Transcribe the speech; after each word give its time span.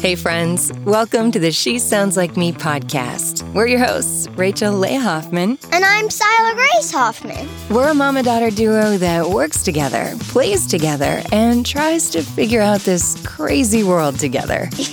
Hey, 0.00 0.14
friends, 0.14 0.72
welcome 0.84 1.32
to 1.32 1.40
the 1.40 1.50
She 1.50 1.80
Sounds 1.80 2.16
Like 2.16 2.36
Me 2.36 2.52
podcast. 2.52 3.42
We're 3.52 3.66
your 3.66 3.84
hosts, 3.84 4.28
Rachel 4.36 4.72
Leigh 4.72 4.94
Hoffman. 4.94 5.58
And 5.72 5.84
I'm 5.84 6.08
Sila 6.08 6.52
Grace 6.54 6.92
Hoffman. 6.92 7.48
We're 7.68 7.88
a 7.88 7.94
mom 7.94 8.16
and 8.16 8.24
daughter 8.24 8.50
duo 8.50 8.96
that 8.98 9.28
works 9.28 9.64
together, 9.64 10.12
plays 10.20 10.68
together, 10.68 11.20
and 11.32 11.66
tries 11.66 12.10
to 12.10 12.22
figure 12.22 12.60
out 12.60 12.82
this 12.82 13.20
crazy 13.26 13.82
world 13.82 14.20
together. 14.20 14.68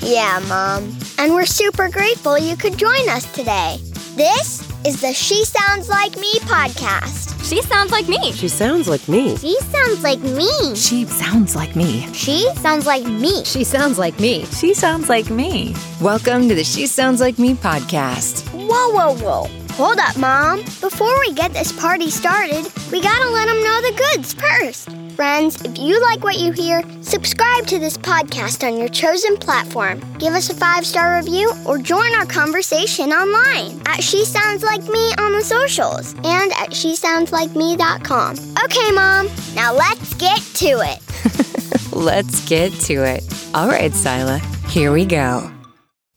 yeah, 0.00 0.40
Mom. 0.46 0.96
And 1.18 1.34
we're 1.34 1.44
super 1.44 1.88
grateful 1.88 2.38
you 2.38 2.56
could 2.56 2.78
join 2.78 3.08
us 3.08 3.30
today. 3.32 3.78
This 4.14 4.69
is 4.86 5.00
the 5.00 5.12
She 5.12 5.44
Sounds 5.44 5.88
Like 5.88 6.16
Me 6.16 6.32
podcast. 6.40 7.36
She 7.46 7.60
sounds 7.62 7.92
like 7.92 8.08
me. 8.08 8.32
She 8.32 8.48
sounds 8.48 8.88
like 8.88 9.06
me. 9.08 9.36
She 9.36 9.54
sounds 9.60 10.02
like 10.02 10.20
me. 10.22 10.74
She 10.74 11.04
sounds 11.04 11.54
like 11.54 11.76
me. 11.76 12.06
She 12.14 12.48
sounds 12.54 12.86
like 12.86 13.04
me. 13.04 13.44
She 13.44 13.64
sounds 13.64 13.98
like 13.98 14.18
me. 14.18 14.46
She 14.46 14.72
sounds 14.72 15.08
like 15.10 15.28
me. 15.28 15.74
Welcome 16.00 16.48
to 16.48 16.54
the 16.54 16.64
She 16.64 16.86
Sounds 16.86 17.20
Like 17.20 17.38
Me 17.38 17.54
podcast. 17.54 18.48
Whoa, 18.54 18.90
whoa, 18.92 19.14
whoa. 19.16 19.50
Hold 19.74 19.98
up, 19.98 20.16
Mom. 20.16 20.60
Before 20.80 21.18
we 21.20 21.34
get 21.34 21.52
this 21.52 21.72
party 21.72 22.08
started, 22.10 22.66
we 22.90 23.02
gotta 23.02 23.28
let 23.30 23.46
them 23.46 23.62
know 23.62 23.80
the 23.82 24.12
goods 24.14 24.32
first. 24.32 24.88
Friends, 25.20 25.60
if 25.66 25.78
you 25.78 26.00
like 26.00 26.24
what 26.24 26.38
you 26.38 26.50
hear, 26.50 26.82
subscribe 27.02 27.66
to 27.66 27.78
this 27.78 27.98
podcast 27.98 28.66
on 28.66 28.78
your 28.78 28.88
chosen 28.88 29.36
platform. 29.36 30.00
Give 30.16 30.32
us 30.32 30.48
a 30.48 30.54
five 30.54 30.86
star 30.86 31.18
review 31.18 31.52
or 31.66 31.76
join 31.76 32.14
our 32.14 32.24
conversation 32.24 33.12
online 33.12 33.82
at 33.84 34.02
She 34.02 34.24
Sounds 34.24 34.62
Like 34.62 34.80
Me 34.84 35.12
on 35.18 35.32
the 35.32 35.42
socials 35.42 36.14
and 36.24 36.52
at 36.52 36.70
SheSoundsLikeMe.com. 36.70 38.36
Okay, 38.64 38.90
Mom, 38.92 39.28
now 39.54 39.74
let's 39.74 40.14
get 40.14 40.40
to 40.54 40.80
it. 40.80 41.92
Let's 41.92 42.48
get 42.48 42.72
to 42.86 43.04
it. 43.04 43.22
All 43.52 43.68
right, 43.68 43.92
Sila, 43.92 44.38
here 44.68 44.90
we 44.90 45.04
go. 45.04 45.52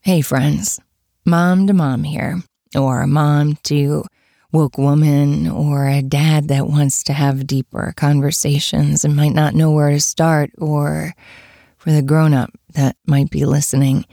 Hey, 0.00 0.22
friends, 0.22 0.80
mom 1.26 1.66
to 1.66 1.74
mom 1.74 2.04
here, 2.04 2.40
or 2.74 3.06
mom 3.06 3.58
to 3.64 4.04
woke 4.54 4.78
woman, 4.78 5.48
or 5.48 5.88
a 5.88 6.00
dad 6.00 6.46
that 6.46 6.68
wants 6.68 7.02
to 7.02 7.12
have 7.12 7.44
deeper 7.46 7.92
conversations 7.96 9.04
and 9.04 9.16
might 9.16 9.34
not 9.34 9.52
know 9.52 9.72
where 9.72 9.90
to 9.90 9.98
start, 9.98 10.50
or 10.58 11.12
for 11.76 11.90
the 11.90 12.00
grown 12.00 12.32
up 12.32 12.50
that 12.72 12.96
might 13.04 13.28
be 13.30 13.44
listening, 13.44 14.06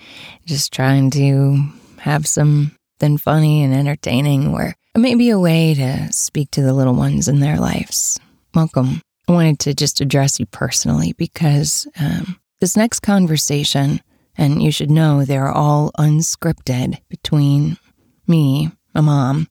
just 0.45 0.73
trying 0.73 1.11
to 1.11 1.63
have 1.99 2.25
something 2.25 3.17
funny 3.19 3.63
and 3.63 3.73
entertaining, 3.73 4.51
or 4.51 4.73
maybe 4.97 5.29
a 5.29 5.39
way 5.39 5.75
to 5.75 6.11
speak 6.11 6.49
to 6.49 6.63
the 6.63 6.73
little 6.73 6.95
ones 6.95 7.27
in 7.27 7.39
their 7.39 7.59
lives. 7.59 8.19
Welcome. 8.55 8.99
I 9.27 9.33
wanted 9.33 9.59
to 9.59 9.75
just 9.75 10.01
address 10.01 10.39
you 10.39 10.47
personally 10.47 11.13
because 11.13 11.87
um, 11.99 12.39
this 12.59 12.75
next 12.75 13.01
conversation, 13.01 14.01
and 14.35 14.63
you 14.63 14.71
should 14.71 14.89
know 14.89 15.23
they're 15.23 15.51
all 15.51 15.91
unscripted 15.99 16.97
between 17.09 17.77
me, 18.25 18.71
a 18.95 19.03
mom, 19.03 19.47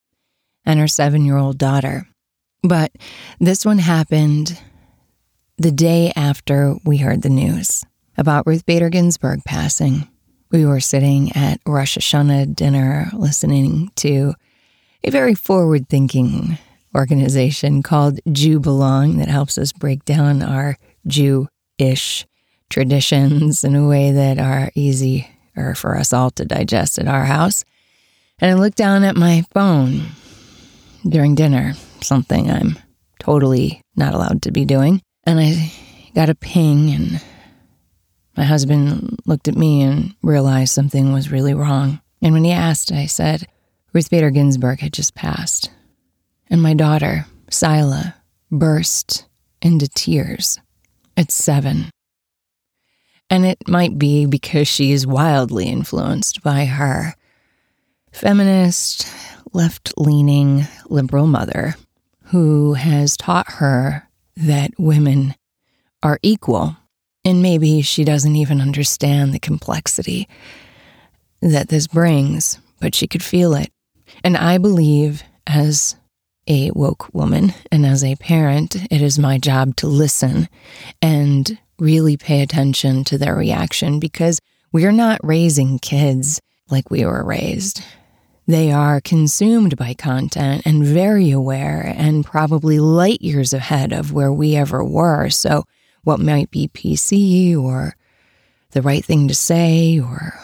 and 0.70 0.80
her 0.80 0.88
seven 0.88 1.24
year 1.24 1.36
old 1.36 1.58
daughter. 1.58 2.06
But 2.62 2.92
this 3.40 3.64
one 3.64 3.78
happened 3.78 4.60
the 5.58 5.72
day 5.72 6.12
after 6.14 6.76
we 6.84 6.98
heard 6.98 7.22
the 7.22 7.28
news 7.28 7.84
about 8.16 8.46
Ruth 8.46 8.64
Bader 8.66 8.88
Ginsburg 8.88 9.40
passing. 9.44 10.08
We 10.50 10.64
were 10.64 10.80
sitting 10.80 11.32
at 11.32 11.60
Rosh 11.66 11.98
Hashanah 11.98 12.54
dinner 12.54 13.10
listening 13.12 13.90
to 13.96 14.34
a 15.02 15.10
very 15.10 15.34
forward 15.34 15.88
thinking 15.88 16.58
organization 16.94 17.82
called 17.82 18.20
JewBelong 18.28 19.18
that 19.18 19.28
helps 19.28 19.58
us 19.58 19.72
break 19.72 20.04
down 20.04 20.42
our 20.42 20.76
Jew 21.06 21.48
ish 21.78 22.26
traditions 22.68 23.64
in 23.64 23.74
a 23.74 23.88
way 23.88 24.12
that 24.12 24.38
are 24.38 24.70
easy 24.74 25.28
or 25.56 25.74
for 25.74 25.96
us 25.96 26.12
all 26.12 26.30
to 26.32 26.44
digest 26.44 26.98
at 26.98 27.08
our 27.08 27.24
house. 27.24 27.64
And 28.38 28.50
I 28.50 28.54
looked 28.54 28.76
down 28.76 29.02
at 29.04 29.16
my 29.16 29.44
phone 29.52 30.06
during 31.08 31.34
dinner, 31.34 31.74
something 32.00 32.50
I'm 32.50 32.78
totally 33.18 33.82
not 33.96 34.14
allowed 34.14 34.42
to 34.42 34.50
be 34.50 34.64
doing. 34.64 35.02
And 35.24 35.38
I 35.38 35.72
got 36.14 36.30
a 36.30 36.34
ping, 36.34 36.90
and 36.90 37.22
my 38.36 38.44
husband 38.44 39.18
looked 39.26 39.48
at 39.48 39.56
me 39.56 39.82
and 39.82 40.14
realized 40.22 40.72
something 40.72 41.12
was 41.12 41.30
really 41.30 41.54
wrong. 41.54 42.00
And 42.22 42.32
when 42.34 42.44
he 42.44 42.52
asked, 42.52 42.92
I 42.92 43.06
said, 43.06 43.46
Ruth 43.92 44.10
Bader 44.10 44.30
Ginsburg 44.30 44.80
had 44.80 44.92
just 44.92 45.14
passed. 45.14 45.70
And 46.48 46.62
my 46.62 46.74
daughter, 46.74 47.26
Sila, 47.50 48.16
burst 48.50 49.26
into 49.62 49.88
tears 49.88 50.58
at 51.16 51.30
seven. 51.30 51.90
And 53.28 53.46
it 53.46 53.68
might 53.68 53.98
be 53.98 54.26
because 54.26 54.66
she 54.66 54.90
is 54.92 55.06
wildly 55.06 55.68
influenced 55.68 56.42
by 56.42 56.64
her 56.64 57.14
feminist, 58.12 59.06
left 59.52 59.92
leaning 59.96 60.66
liberal 60.88 61.26
mother 61.26 61.74
who 62.24 62.74
has 62.74 63.16
taught 63.16 63.52
her 63.54 64.08
that 64.36 64.70
women 64.78 65.34
are 66.02 66.18
equal. 66.22 66.76
And 67.24 67.42
maybe 67.42 67.82
she 67.82 68.04
doesn't 68.04 68.36
even 68.36 68.60
understand 68.60 69.34
the 69.34 69.38
complexity 69.38 70.28
that 71.42 71.68
this 71.68 71.86
brings, 71.86 72.58
but 72.80 72.94
she 72.94 73.06
could 73.06 73.22
feel 73.22 73.54
it. 73.54 73.70
And 74.24 74.36
I 74.36 74.58
believe, 74.58 75.22
as 75.46 75.96
a 76.46 76.70
woke 76.72 77.12
woman 77.12 77.52
and 77.70 77.84
as 77.84 78.02
a 78.02 78.16
parent, 78.16 78.76
it 78.90 79.02
is 79.02 79.18
my 79.18 79.38
job 79.38 79.76
to 79.76 79.86
listen 79.86 80.48
and 81.02 81.58
really 81.78 82.16
pay 82.16 82.42
attention 82.42 83.04
to 83.04 83.18
their 83.18 83.34
reaction 83.34 84.00
because 84.00 84.40
we're 84.72 84.92
not 84.92 85.20
raising 85.22 85.78
kids 85.78 86.40
like 86.70 86.90
we 86.90 87.04
were 87.04 87.24
raised. 87.24 87.82
They 88.50 88.72
are 88.72 89.00
consumed 89.00 89.76
by 89.76 89.94
content 89.94 90.62
and 90.64 90.84
very 90.84 91.30
aware 91.30 91.94
and 91.96 92.24
probably 92.24 92.80
light 92.80 93.22
years 93.22 93.52
ahead 93.52 93.92
of 93.92 94.12
where 94.12 94.32
we 94.32 94.56
ever 94.56 94.82
were. 94.82 95.30
So, 95.30 95.62
what 96.02 96.18
might 96.18 96.50
be 96.50 96.66
PC 96.66 97.56
or 97.56 97.94
the 98.72 98.82
right 98.82 99.04
thing 99.04 99.28
to 99.28 99.36
say, 99.36 100.00
or 100.00 100.34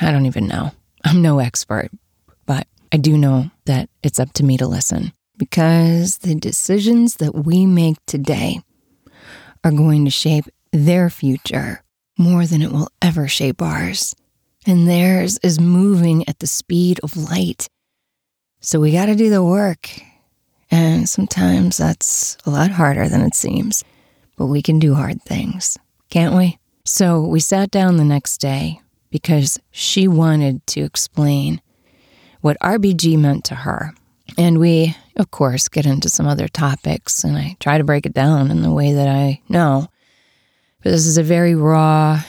I 0.00 0.10
don't 0.10 0.26
even 0.26 0.48
know. 0.48 0.72
I'm 1.04 1.22
no 1.22 1.38
expert, 1.38 1.90
but 2.46 2.66
I 2.90 2.96
do 2.96 3.16
know 3.16 3.52
that 3.66 3.88
it's 4.02 4.18
up 4.18 4.32
to 4.32 4.44
me 4.44 4.56
to 4.56 4.66
listen 4.66 5.12
because 5.38 6.18
the 6.18 6.34
decisions 6.34 7.18
that 7.18 7.46
we 7.46 7.64
make 7.64 8.04
today 8.06 8.58
are 9.62 9.70
going 9.70 10.04
to 10.04 10.10
shape 10.10 10.46
their 10.72 11.10
future 11.10 11.84
more 12.18 12.44
than 12.44 12.60
it 12.60 12.72
will 12.72 12.88
ever 13.00 13.28
shape 13.28 13.62
ours 13.62 14.16
and 14.66 14.88
theirs 14.88 15.38
is 15.42 15.60
moving 15.60 16.28
at 16.28 16.38
the 16.38 16.46
speed 16.46 17.00
of 17.02 17.16
light. 17.16 17.68
So 18.60 18.80
we 18.80 18.92
got 18.92 19.06
to 19.06 19.16
do 19.16 19.30
the 19.30 19.44
work. 19.44 19.90
And 20.70 21.08
sometimes 21.08 21.76
that's 21.76 22.38
a 22.46 22.50
lot 22.50 22.70
harder 22.70 23.08
than 23.08 23.20
it 23.20 23.34
seems, 23.34 23.84
but 24.38 24.46
we 24.46 24.62
can 24.62 24.78
do 24.78 24.94
hard 24.94 25.22
things, 25.22 25.76
can't 26.08 26.34
we? 26.34 26.58
So 26.84 27.20
we 27.20 27.40
sat 27.40 27.70
down 27.70 27.96
the 27.96 28.04
next 28.04 28.38
day 28.38 28.80
because 29.10 29.60
she 29.70 30.08
wanted 30.08 30.66
to 30.68 30.80
explain 30.80 31.60
what 32.40 32.58
RBG 32.60 33.18
meant 33.18 33.44
to 33.46 33.54
her. 33.54 33.94
And 34.38 34.58
we, 34.58 34.96
of 35.16 35.30
course, 35.30 35.68
get 35.68 35.84
into 35.84 36.08
some 36.08 36.26
other 36.26 36.48
topics, 36.48 37.22
and 37.22 37.36
I 37.36 37.56
try 37.60 37.76
to 37.76 37.84
break 37.84 38.06
it 38.06 38.14
down 38.14 38.50
in 38.50 38.62
the 38.62 38.72
way 38.72 38.92
that 38.94 39.08
I 39.08 39.40
know. 39.48 39.88
But 40.82 40.90
this 40.90 41.06
is 41.06 41.18
a 41.18 41.22
very 41.22 41.54
raw, 41.54 42.22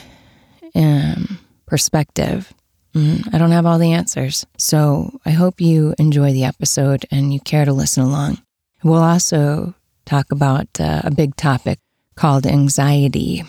um, 0.74 1.38
perspective. 1.66 2.52
Mm, 2.94 3.34
I 3.34 3.38
don't 3.38 3.50
have 3.50 3.66
all 3.66 3.78
the 3.78 3.92
answers. 3.92 4.46
So 4.56 5.18
I 5.26 5.30
hope 5.30 5.60
you 5.60 5.94
enjoy 5.98 6.32
the 6.32 6.44
episode 6.44 7.06
and 7.10 7.34
you 7.34 7.40
care 7.40 7.64
to 7.64 7.72
listen 7.72 8.04
along. 8.04 8.42
We'll 8.82 9.02
also 9.02 9.74
talk 10.04 10.30
about 10.30 10.68
uh, 10.78 11.02
a 11.04 11.10
big 11.10 11.36
topic 11.36 11.78
called 12.14 12.46
anxiety. 12.46 13.42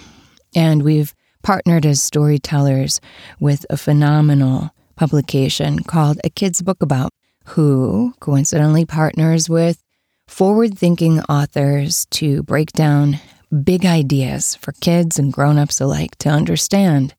And 0.56 0.84
we've 0.84 1.13
partnered 1.44 1.86
as 1.86 2.01
storytellers 2.01 3.00
with 3.40 3.66
a 3.69 3.78
phenomenal 3.78 4.72
publication 4.95 5.84
called 5.84 6.19
A 6.24 6.30
Kid's 6.30 6.62
Book 6.62 6.81
About, 6.81 7.12
who 7.50 8.13
coincidentally 8.19 8.86
partners 8.86 9.50
with 9.50 9.84
forward 10.28 10.78
thinking 10.78 11.22
authors 11.24 12.07
to 12.07 12.42
break 12.44 12.72
down 12.72 13.19
big 13.63 13.86
ideas 13.86 14.56
for 14.56 14.72
kids 14.72 15.19
and 15.19 15.31
grown 15.31 15.60
ups 15.60 15.80
alike 15.80 16.16
to 16.18 16.30
understand 16.30 17.13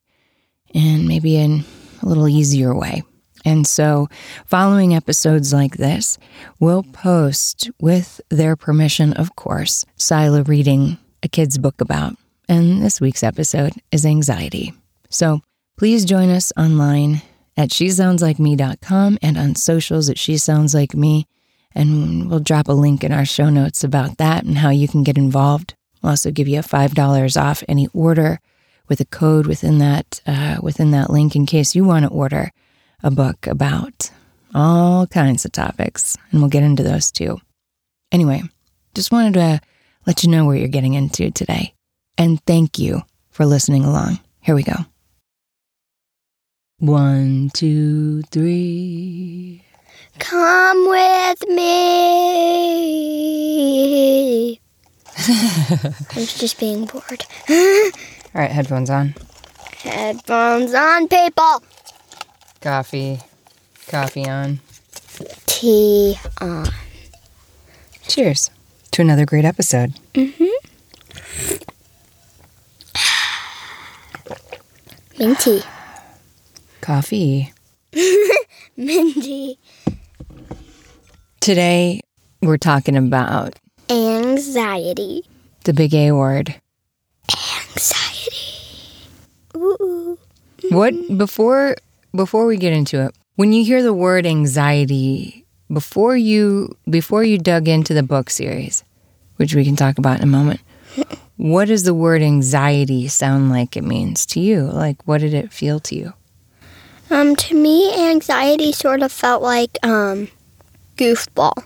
and 0.74 1.06
maybe 1.06 1.36
in 1.36 1.64
a 2.02 2.06
little 2.06 2.28
easier 2.28 2.74
way. 2.74 3.02
And 3.46 3.64
so, 3.64 4.08
following 4.44 4.92
episodes 4.92 5.52
like 5.52 5.76
this, 5.76 6.18
we'll 6.58 6.82
post, 6.82 7.70
with 7.80 8.20
their 8.28 8.56
permission, 8.56 9.12
of 9.12 9.36
course, 9.36 9.84
Sila 9.96 10.42
reading 10.42 10.98
a 11.22 11.28
kid's 11.28 11.56
book 11.56 11.80
about. 11.80 12.16
And 12.48 12.82
this 12.82 13.00
week's 13.00 13.22
episode 13.22 13.74
is 13.92 14.04
anxiety. 14.04 14.74
So, 15.10 15.42
please 15.76 16.04
join 16.04 16.28
us 16.28 16.52
online 16.56 17.22
at 17.56 17.70
shesoundslikeme.com 17.70 19.18
and 19.22 19.38
on 19.38 19.54
socials 19.54 20.08
at 20.10 20.18
she 20.18 20.36
sounds 20.38 20.74
like 20.74 20.94
me. 20.94 21.28
And 21.72 22.28
we'll 22.28 22.40
drop 22.40 22.66
a 22.66 22.72
link 22.72 23.04
in 23.04 23.12
our 23.12 23.24
show 23.24 23.48
notes 23.48 23.84
about 23.84 24.18
that 24.18 24.44
and 24.44 24.58
how 24.58 24.70
you 24.70 24.88
can 24.88 25.04
get 25.04 25.16
involved. 25.16 25.74
We'll 26.02 26.10
also 26.10 26.32
give 26.32 26.48
you 26.48 26.58
a 26.58 26.62
$5 26.62 27.40
off 27.40 27.62
any 27.68 27.86
order 27.92 28.40
with 28.88 29.00
a 29.00 29.04
code 29.04 29.46
within 29.46 29.78
that 29.78 30.20
uh, 30.26 30.56
within 30.62 30.90
that 30.92 31.10
link 31.10 31.34
in 31.36 31.46
case 31.46 31.74
you 31.74 31.84
want 31.84 32.04
to 32.04 32.10
order 32.10 32.50
a 33.02 33.10
book 33.10 33.46
about 33.46 34.10
all 34.54 35.06
kinds 35.06 35.44
of 35.44 35.52
topics, 35.52 36.16
and 36.30 36.40
we'll 36.40 36.50
get 36.50 36.62
into 36.62 36.82
those 36.82 37.10
too. 37.10 37.38
Anyway, 38.10 38.42
just 38.94 39.12
wanted 39.12 39.34
to 39.34 39.60
let 40.06 40.22
you 40.22 40.30
know 40.30 40.44
where 40.44 40.56
you're 40.56 40.68
getting 40.68 40.94
into 40.94 41.30
today, 41.30 41.74
and 42.16 42.40
thank 42.46 42.78
you 42.78 43.02
for 43.30 43.44
listening 43.44 43.84
along. 43.84 44.18
Here 44.40 44.54
we 44.54 44.62
go. 44.62 44.76
One, 46.78 47.50
two, 47.54 48.22
three. 48.22 49.64
Come 50.18 50.88
with 50.88 51.48
me. 51.48 51.66
I 55.18 55.94
was 56.14 56.38
just 56.38 56.60
being 56.60 56.84
bored. 56.84 57.24
All 58.36 58.42
right, 58.42 58.50
headphones 58.50 58.90
on. 58.90 59.14
Headphones 59.78 60.74
on, 60.74 61.08
people. 61.08 61.62
Coffee. 62.60 63.18
Coffee 63.88 64.28
on. 64.28 64.60
Tea 65.46 66.16
on. 66.42 66.66
Cheers 68.06 68.50
to 68.90 69.00
another 69.00 69.24
great 69.24 69.46
episode. 69.46 69.94
Mm-hmm. 70.12 70.44
Minty. 75.18 75.62
Coffee. 76.82 77.54
Minty. 78.76 79.58
Today, 81.40 82.00
we're 82.42 82.58
talking 82.58 82.98
about 82.98 83.58
Anxiety. 83.88 85.22
the 85.64 85.72
big 85.72 85.94
A 85.94 86.12
word. 86.12 86.54
Anxiety. 87.32 88.36
Ooh. 89.56 90.18
What 90.70 90.94
before 91.16 91.76
before 92.14 92.46
we 92.46 92.56
get 92.56 92.72
into 92.72 93.04
it, 93.04 93.14
when 93.36 93.52
you 93.52 93.64
hear 93.64 93.82
the 93.82 93.92
word 93.92 94.26
anxiety, 94.26 95.44
before 95.72 96.16
you 96.16 96.76
before 96.88 97.24
you 97.24 97.38
dug 97.38 97.68
into 97.68 97.94
the 97.94 98.02
book 98.02 98.30
series, 98.30 98.84
which 99.36 99.54
we 99.54 99.64
can 99.64 99.76
talk 99.76 99.98
about 99.98 100.18
in 100.18 100.22
a 100.24 100.26
moment, 100.26 100.60
what 101.36 101.68
does 101.68 101.84
the 101.84 101.94
word 101.94 102.22
anxiety 102.22 103.08
sound 103.08 103.50
like 103.50 103.76
it 103.76 103.84
means 103.84 104.26
to 104.26 104.40
you? 104.40 104.62
Like 104.62 105.06
what 105.06 105.20
did 105.20 105.34
it 105.34 105.52
feel 105.52 105.80
to 105.80 105.94
you? 105.94 106.12
Um, 107.10 107.36
to 107.36 107.54
me, 107.54 108.10
anxiety 108.10 108.72
sort 108.72 109.02
of 109.02 109.12
felt 109.12 109.42
like 109.42 109.78
um, 109.84 110.28
goofball. 110.96 111.64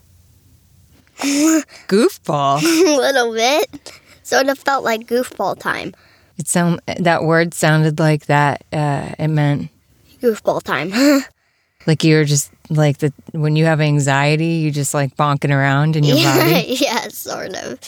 Goofball. 1.89 2.63
A 2.63 2.97
little 2.97 3.33
bit. 3.35 4.01
Sort 4.23 4.49
of 4.49 4.59
felt 4.59 4.85
like 4.85 5.03
goofball 5.03 5.59
time. 5.59 5.93
It 6.41 6.49
sound 6.49 6.81
that 6.87 7.25
word 7.25 7.53
sounded 7.53 7.99
like 7.99 8.25
that. 8.27 8.65
Uh, 8.73 9.15
it 9.19 9.29
meant 9.29 9.69
Goofball 10.23 10.63
time. 10.63 10.91
like 11.87 12.03
you're 12.03 12.25
just 12.25 12.51
like 12.71 12.97
the 12.97 13.13
when 13.33 13.57
you 13.57 13.67
have 13.67 13.79
anxiety, 13.79 14.47
you 14.47 14.71
just 14.71 14.95
like 14.95 15.15
bonking 15.17 15.55
around 15.55 15.97
in 15.97 16.05
your 16.05 16.17
body. 16.17 16.65
yeah, 16.81 17.09
sort 17.09 17.55
of. 17.57 17.79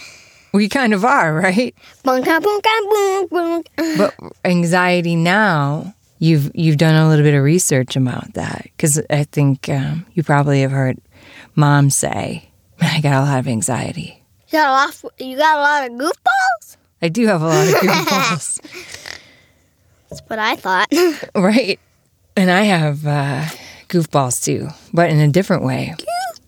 We 0.52 0.68
kind 0.68 0.92
of 0.92 1.02
are, 1.02 1.32
right? 1.32 1.74
Bunka, 2.04 2.40
bunka, 2.40 2.90
bunk, 2.90 3.30
bunk. 3.30 3.68
But 3.96 4.14
anxiety 4.44 5.16
now, 5.16 5.94
you've 6.18 6.50
you've 6.54 6.76
done 6.76 6.94
a 6.94 7.08
little 7.08 7.24
bit 7.24 7.32
of 7.32 7.42
research 7.42 7.96
about 7.96 8.34
that 8.34 8.64
because 8.76 9.00
I 9.08 9.24
think 9.24 9.66
um, 9.70 10.04
you 10.12 10.22
probably 10.22 10.60
have 10.60 10.72
heard 10.72 10.98
mom 11.54 11.88
say, 11.88 12.50
"I 12.82 13.00
got 13.00 13.14
a 13.14 13.24
lot 13.24 13.38
of 13.38 13.48
anxiety." 13.48 14.22
You 14.48 14.58
got 14.58 14.68
a 14.68 14.72
lot. 14.72 14.88
Of, 14.90 15.26
you 15.26 15.38
got 15.38 15.56
a 15.56 15.60
lot 15.62 15.90
of 15.90 15.92
goofballs. 15.92 16.76
I 17.02 17.08
do 17.08 17.26
have 17.26 17.42
a 17.42 17.46
lot 17.46 17.66
of 17.66 17.74
goofballs, 17.80 18.60
That's 20.08 20.22
what 20.28 20.38
I 20.38 20.54
thought. 20.54 20.88
right? 21.34 21.80
And 22.36 22.50
I 22.50 22.62
have 22.62 23.04
uh, 23.04 23.44
goofballs 23.88 24.42
too, 24.42 24.68
but 24.92 25.10
in 25.10 25.18
a 25.18 25.28
different 25.28 25.64
way. 25.64 25.94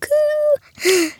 Cuckoo. 0.00 1.10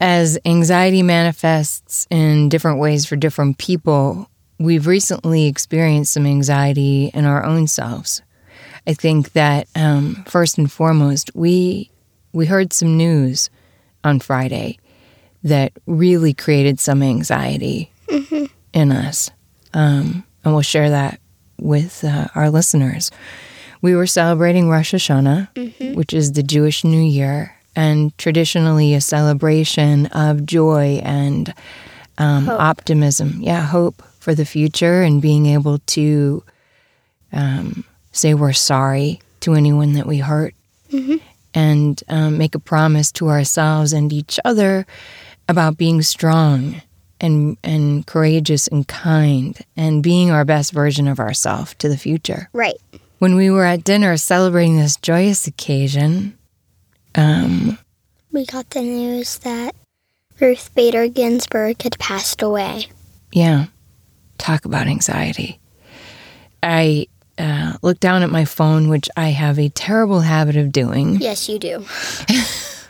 As 0.00 0.38
anxiety 0.44 1.02
manifests 1.02 2.06
in 2.10 2.50
different 2.50 2.78
ways 2.78 3.06
for 3.06 3.16
different 3.16 3.56
people, 3.56 4.28
we've 4.58 4.86
recently 4.86 5.46
experienced 5.46 6.12
some 6.12 6.26
anxiety 6.26 7.10
in 7.14 7.24
our 7.24 7.42
own 7.42 7.66
selves. 7.66 8.20
I 8.86 8.92
think 8.92 9.32
that 9.32 9.66
um, 9.74 10.24
first 10.28 10.58
and 10.58 10.70
foremost, 10.70 11.30
we 11.34 11.90
we 12.34 12.44
heard 12.44 12.72
some 12.74 12.98
news 12.98 13.48
on 14.02 14.20
Friday 14.20 14.78
that 15.42 15.72
really 15.86 16.34
created 16.34 16.80
some 16.80 17.02
anxiety 17.02 17.90
in 18.74 18.92
us, 18.92 19.30
um, 19.72 20.24
and 20.44 20.52
we'll 20.52 20.62
share 20.62 20.90
that 20.90 21.20
with 21.58 22.04
uh, 22.04 22.26
our 22.34 22.50
listeners. 22.50 23.10
We 23.80 23.94
were 23.94 24.06
celebrating 24.06 24.68
Rosh 24.68 24.92
Hashanah, 24.94 25.94
which 25.94 26.12
is 26.12 26.32
the 26.32 26.42
Jewish 26.42 26.84
New 26.84 27.02
Year, 27.02 27.54
and 27.76 28.16
traditionally 28.18 28.94
a 28.94 29.00
celebration 29.00 30.06
of 30.06 30.44
joy 30.46 31.00
and 31.02 31.54
um, 32.18 32.48
optimism. 32.48 33.38
Yeah, 33.40 33.62
hope 33.62 34.02
for 34.20 34.34
the 34.34 34.44
future 34.44 35.02
and 35.02 35.20
being 35.22 35.46
able 35.46 35.78
to 35.78 36.42
um, 37.32 37.84
say 38.12 38.34
we're 38.34 38.52
sorry 38.52 39.20
to 39.40 39.54
anyone 39.54 39.92
that 39.94 40.06
we 40.06 40.18
hurt 40.18 40.54
and 41.54 42.02
um, 42.08 42.38
make 42.38 42.54
a 42.54 42.58
promise 42.60 43.12
to 43.12 43.28
ourselves 43.28 43.92
and 43.92 44.12
each 44.12 44.38
other 44.44 44.86
about 45.48 45.76
being 45.76 46.00
strong 46.02 46.80
and 47.24 47.56
and 47.64 48.06
courageous 48.06 48.68
and 48.68 48.86
kind 48.86 49.58
and 49.76 50.02
being 50.02 50.30
our 50.30 50.44
best 50.44 50.72
version 50.72 51.08
of 51.08 51.18
ourselves 51.18 51.74
to 51.78 51.88
the 51.88 51.96
future 51.96 52.48
Right. 52.52 52.76
when 53.18 53.34
we 53.34 53.50
were 53.50 53.64
at 53.64 53.82
dinner 53.84 54.16
celebrating 54.16 54.76
this 54.76 54.96
joyous 54.96 55.46
occasion, 55.46 56.36
um, 57.14 57.78
We 58.32 58.44
got 58.46 58.70
the 58.70 58.82
news 58.82 59.38
that 59.38 59.74
Ruth 60.40 60.70
Bader 60.74 61.08
Ginsburg 61.08 61.80
had 61.82 61.98
passed 61.98 62.42
away. 62.42 62.86
yeah, 63.32 63.66
talk 64.38 64.64
about 64.64 64.86
anxiety. 64.86 65.58
I 66.62 67.06
uh, 67.38 67.74
looked 67.82 68.00
down 68.00 68.22
at 68.22 68.30
my 68.30 68.44
phone, 68.44 68.88
which 68.88 69.08
I 69.16 69.28
have 69.30 69.58
a 69.58 69.68
terrible 69.68 70.20
habit 70.20 70.56
of 70.56 70.72
doing 70.72 71.16
Yes, 71.20 71.48
you 71.48 71.58
do. 71.58 71.84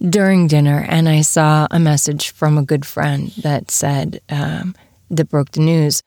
during 0.00 0.46
dinner, 0.46 0.84
and 0.88 1.08
I 1.08 1.22
saw 1.22 1.66
a 1.70 1.78
message 1.78 2.30
from 2.30 2.58
a 2.58 2.62
good 2.62 2.84
friend 2.84 3.30
that 3.42 3.70
said, 3.70 4.20
um, 4.28 4.74
that 5.10 5.28
broke 5.28 5.52
the 5.52 5.60
news. 5.60 6.02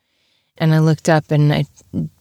And 0.58 0.74
I 0.74 0.78
looked 0.78 1.08
up 1.08 1.30
and 1.30 1.52
I, 1.52 1.64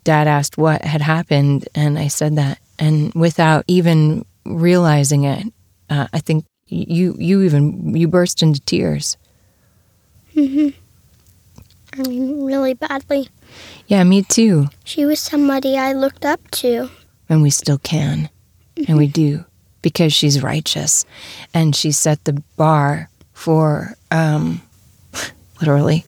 dad 0.04 0.28
asked 0.28 0.58
what 0.58 0.84
had 0.84 1.02
happened, 1.02 1.68
and 1.74 1.98
I 1.98 2.08
said 2.08 2.36
that. 2.36 2.60
And 2.78 3.14
without 3.14 3.64
even 3.68 4.26
realizing 4.46 5.24
it, 5.24 5.46
uh, 5.90 6.08
I 6.12 6.20
think 6.20 6.46
you 6.68 7.16
you 7.18 7.44
even 7.44 7.96
you 7.96 8.08
burst 8.08 8.42
into 8.42 8.60
tears. 8.62 9.18
Hmm. 10.34 10.70
I 11.94 12.02
mean, 12.04 12.44
really 12.44 12.74
badly. 12.74 13.30
Yeah, 13.88 14.04
me 14.04 14.24
too. 14.24 14.68
She 14.84 15.06
was 15.06 15.20
somebody 15.20 15.78
I 15.78 15.94
looked 15.94 16.26
up 16.26 16.52
to. 16.52 16.90
And 17.30 17.42
we 17.42 17.50
still 17.50 17.78
can. 17.78 18.30
And 18.88 18.98
we 18.98 19.08
do. 19.08 19.46
Because 19.86 20.14
she's 20.14 20.42
righteous. 20.42 21.06
And 21.54 21.76
she 21.76 21.92
set 21.92 22.26
the 22.26 22.42
bar 22.58 23.12
for, 23.34 23.94
um, 24.10 24.64
literally, 25.62 26.06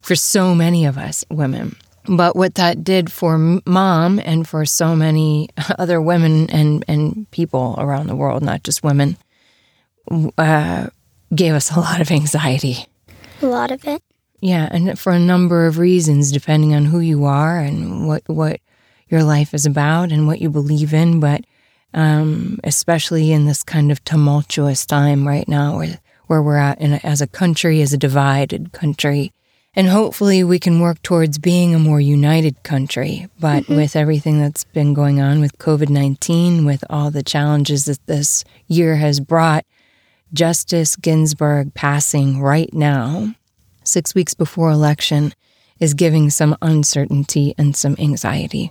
for 0.00 0.14
so 0.14 0.54
many 0.54 0.86
of 0.86 0.96
us 0.96 1.24
women. 1.28 1.74
But 2.06 2.36
what 2.36 2.54
that 2.54 2.84
did 2.84 3.10
for 3.10 3.36
mom 3.66 4.20
and 4.24 4.46
for 4.46 4.64
so 4.64 4.94
many 4.94 5.48
other 5.78 6.00
women 6.00 6.48
and, 6.50 6.84
and 6.86 7.28
people 7.32 7.74
around 7.78 8.06
the 8.06 8.14
world, 8.14 8.44
not 8.44 8.62
just 8.62 8.84
women, 8.84 9.16
uh, 10.38 10.86
gave 11.34 11.54
us 11.54 11.72
a 11.72 11.80
lot 11.80 12.00
of 12.00 12.12
anxiety. 12.12 12.86
A 13.42 13.46
lot 13.46 13.72
of 13.72 13.84
it. 13.88 14.04
Yeah, 14.40 14.68
and 14.70 14.96
for 14.96 15.10
a 15.10 15.18
number 15.18 15.66
of 15.66 15.78
reasons, 15.78 16.30
depending 16.30 16.76
on 16.76 16.84
who 16.84 17.00
you 17.00 17.24
are 17.24 17.58
and 17.58 18.06
what 18.06 18.22
what 18.26 18.60
your 19.08 19.24
life 19.24 19.52
is 19.52 19.66
about 19.66 20.12
and 20.12 20.28
what 20.28 20.40
you 20.40 20.48
believe 20.48 20.94
in. 20.94 21.18
But 21.18 21.44
um, 21.94 22.58
especially 22.64 23.32
in 23.32 23.46
this 23.46 23.62
kind 23.62 23.90
of 23.90 24.04
tumultuous 24.04 24.86
time 24.86 25.26
right 25.26 25.48
now, 25.48 25.78
where 25.78 26.00
where 26.26 26.42
we're 26.42 26.56
at 26.56 26.80
in 26.80 26.92
a, 26.92 27.00
as 27.02 27.20
a 27.20 27.26
country, 27.26 27.82
as 27.82 27.92
a 27.92 27.98
divided 27.98 28.72
country, 28.72 29.32
and 29.74 29.88
hopefully 29.88 30.44
we 30.44 30.58
can 30.58 30.80
work 30.80 31.02
towards 31.02 31.38
being 31.38 31.74
a 31.74 31.78
more 31.78 32.00
united 32.00 32.62
country. 32.62 33.26
But 33.40 33.68
with 33.68 33.96
everything 33.96 34.40
that's 34.40 34.64
been 34.64 34.94
going 34.94 35.20
on 35.20 35.40
with 35.40 35.58
COVID 35.58 35.88
nineteen, 35.88 36.64
with 36.64 36.84
all 36.88 37.10
the 37.10 37.22
challenges 37.22 37.86
that 37.86 38.06
this 38.06 38.44
year 38.68 38.96
has 38.96 39.18
brought, 39.18 39.64
Justice 40.32 40.96
Ginsburg 40.96 41.74
passing 41.74 42.40
right 42.40 42.72
now 42.72 43.34
six 43.82 44.14
weeks 44.14 44.34
before 44.34 44.70
election 44.70 45.32
is 45.80 45.94
giving 45.94 46.30
some 46.30 46.56
uncertainty 46.62 47.54
and 47.58 47.74
some 47.74 47.96
anxiety. 47.98 48.70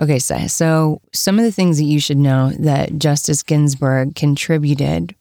Okay, 0.00 0.18
so, 0.18 0.46
so 0.46 1.00
some 1.12 1.38
of 1.38 1.44
the 1.44 1.52
things 1.52 1.78
that 1.78 1.84
you 1.84 1.98
should 1.98 2.18
know 2.18 2.52
that 2.60 2.98
Justice 2.98 3.42
Ginsburg 3.42 4.14
contributed 4.14 5.14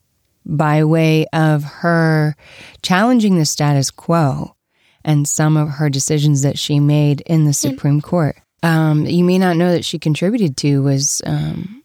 by 0.46 0.84
way 0.84 1.25
of 1.34 1.63
her 1.63 2.36
challenging 2.81 3.38
the 3.38 3.46
status 3.46 3.91
quo 3.91 4.55
and 5.03 5.27
some 5.27 5.57
of 5.57 5.69
her 5.69 5.89
decisions 5.89 6.41
that 6.43 6.60
she 6.60 6.79
made 6.79 7.22
in 7.22 7.46
the 7.46 7.53
Supreme 7.53 8.01
Court. 8.01 8.38
Um, 8.63 9.05
you 9.05 9.24
may 9.24 9.38
not 9.38 9.57
know 9.57 9.72
that 9.72 9.86
she 9.86 10.00
contributed 10.00 10.57
to 10.57 10.81
was 10.81 11.22
um, 11.25 11.84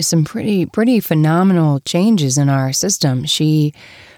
some 0.00 0.24
pretty 0.24 0.66
pretty 0.66 1.00
phenomenal 1.00 1.80
changes 1.80 2.38
in 2.38 2.48
our 2.48 2.72
system. 2.72 3.24
She 3.24 3.72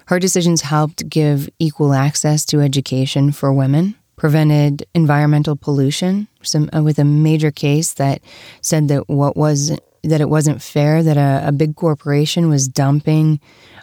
her 0.06 0.18
decisions 0.18 0.62
helped 0.62 1.08
give 1.08 1.48
equal 1.58 1.94
access 1.94 2.44
to 2.46 2.60
education 2.60 3.32
for 3.32 3.52
women, 3.52 3.94
prevented 4.16 4.86
environmental 4.94 5.56
pollution 5.56 6.28
some, 6.42 6.70
uh, 6.74 6.82
with 6.82 6.98
a 6.98 7.04
major 7.04 7.50
case 7.50 7.94
that 7.94 8.20
said 8.60 8.88
that 8.88 9.08
what 9.08 9.36
was 9.36 9.78
that 10.02 10.20
it 10.20 10.28
wasn't 10.28 10.60
fair 10.62 11.02
that 11.02 11.16
a, 11.16 11.48
a 11.48 11.52
big 11.52 11.76
corporation 11.76 12.48
was 12.48 12.68
dumping 12.68 13.40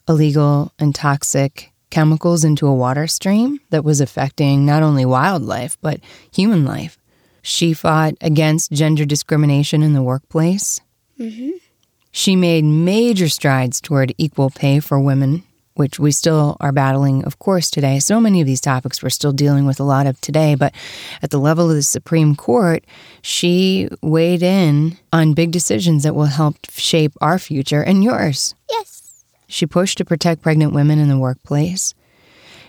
illegal 0.08 0.72
and 0.80 0.94
toxic 0.94 1.72
chemicals 1.90 2.44
into 2.44 2.68
a 2.68 2.74
water 2.74 3.08
stream 3.08 3.60
that 3.70 3.84
was 3.84 4.00
affecting 4.00 4.66
not 4.66 4.84
only 4.84 5.06
wildlife 5.06 5.78
but 5.82 6.00
human 6.32 6.64
life. 6.64 6.98
She 7.42 7.74
fought 7.74 8.14
against 8.22 8.72
gender 8.72 9.04
discrimination 9.04 9.82
in 9.82 9.94
the 9.94 10.04
workplace. 10.04 10.80
Mm-hmm. 11.20 11.52
She 12.12 12.36
made 12.36 12.64
major 12.64 13.30
strides 13.30 13.82
toward 13.82 14.14
equal 14.18 14.52
pay 14.52 14.80
for 14.80 15.00
women 15.00 15.44
which 15.76 16.00
we 16.00 16.12
still 16.12 16.58
are 16.60 16.72
battling, 16.72 17.24
of 17.26 17.40
course, 17.40 17.70
today. 17.70 18.00
So 18.00 18.20
many 18.20 18.42
of 18.42 18.48
these 18.48 18.62
topics 18.62 19.02
we're 19.02 19.10
still 19.10 19.32
dealing 19.32 19.66
with 19.66 19.80
a 19.80 19.84
lot 19.86 20.08
of 20.08 20.20
today. 20.22 20.56
But 20.56 20.74
at 21.22 21.30
the 21.30 21.40
level 21.40 21.70
of 21.70 21.76
the 21.76 21.84
Supreme 21.84 22.36
Court, 22.36 22.84
she 23.22 23.90
weighed 24.02 24.44
in 24.44 24.98
on 25.14 25.34
big 25.34 25.52
decisions 25.52 26.04
that 26.04 26.16
will 26.16 26.26
help 26.26 26.58
shape 26.70 27.14
our 27.22 27.40
future 27.40 27.82
and 27.82 28.04
yours. 28.04 28.54
Yes. 28.70 29.24
She 29.48 29.66
pushed 29.66 29.98
to 29.98 30.06
protect 30.06 30.42
pregnant 30.42 30.74
women 30.74 31.00
in 31.00 31.10
the 31.10 31.18
workplace. 31.18 31.94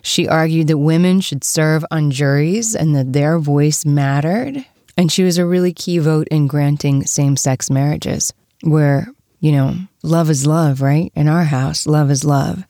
She 0.03 0.27
argued 0.27 0.67
that 0.67 0.79
women 0.79 1.21
should 1.21 1.45
serve 1.45 1.85
on 1.91 2.11
juries 2.11 2.75
and 2.75 2.95
that 2.97 3.13
their 3.13 3.39
voice 3.39 3.85
mattered. 3.85 4.65
And 4.97 5.11
she 5.11 5.23
was 5.23 5.39
a 5.39 5.47
really 5.47 5.73
key 5.73 5.99
vote 5.99 6.29
in 6.29 6.49
granting 6.49 7.07
same 7.07 7.37
sex 7.37 7.71
marriages, 7.71 8.35
where, 8.63 9.09
you 9.41 9.53
know, 9.53 9.77
love 10.03 10.29
is 10.29 10.47
love, 10.47 10.83
right? 10.83 11.13
In 11.15 11.29
our 11.29 11.45
house, 11.45 11.87
love 11.87 12.11
is 12.11 12.25
love. 12.25 12.59
Love 12.59 12.67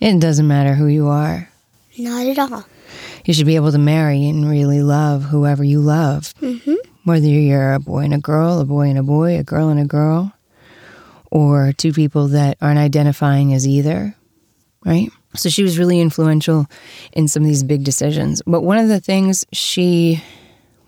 It 0.00 0.18
doesn't 0.18 0.48
matter 0.48 0.74
who 0.74 0.86
you 0.86 1.08
are. 1.08 1.48
Not 1.98 2.26
at 2.26 2.38
all. 2.38 2.64
You 3.24 3.34
should 3.34 3.46
be 3.46 3.56
able 3.56 3.72
to 3.72 3.78
marry 3.78 4.26
and 4.28 4.48
really 4.48 4.82
love 4.82 5.24
whoever 5.24 5.62
you 5.62 5.80
love. 5.80 6.34
Mm-hmm. 6.40 6.74
Whether 7.04 7.28
you're 7.28 7.74
a 7.74 7.80
boy 7.80 8.00
and 8.00 8.14
a 8.14 8.18
girl, 8.18 8.60
a 8.60 8.64
boy 8.64 8.88
and 8.88 8.98
a 8.98 9.02
boy, 9.02 9.38
a 9.38 9.42
girl 9.42 9.68
and 9.68 9.78
a 9.78 9.84
girl, 9.84 10.32
or 11.30 11.72
two 11.72 11.92
people 11.92 12.28
that 12.28 12.56
aren't 12.60 12.78
identifying 12.78 13.52
as 13.52 13.66
either, 13.66 14.14
right? 14.84 15.10
So 15.34 15.48
she 15.48 15.62
was 15.62 15.78
really 15.78 16.00
influential 16.00 16.66
in 17.12 17.28
some 17.28 17.42
of 17.42 17.48
these 17.48 17.62
big 17.62 17.84
decisions. 17.84 18.42
But 18.46 18.62
one 18.62 18.78
of 18.78 18.88
the 18.88 19.00
things 19.00 19.44
she, 19.52 20.22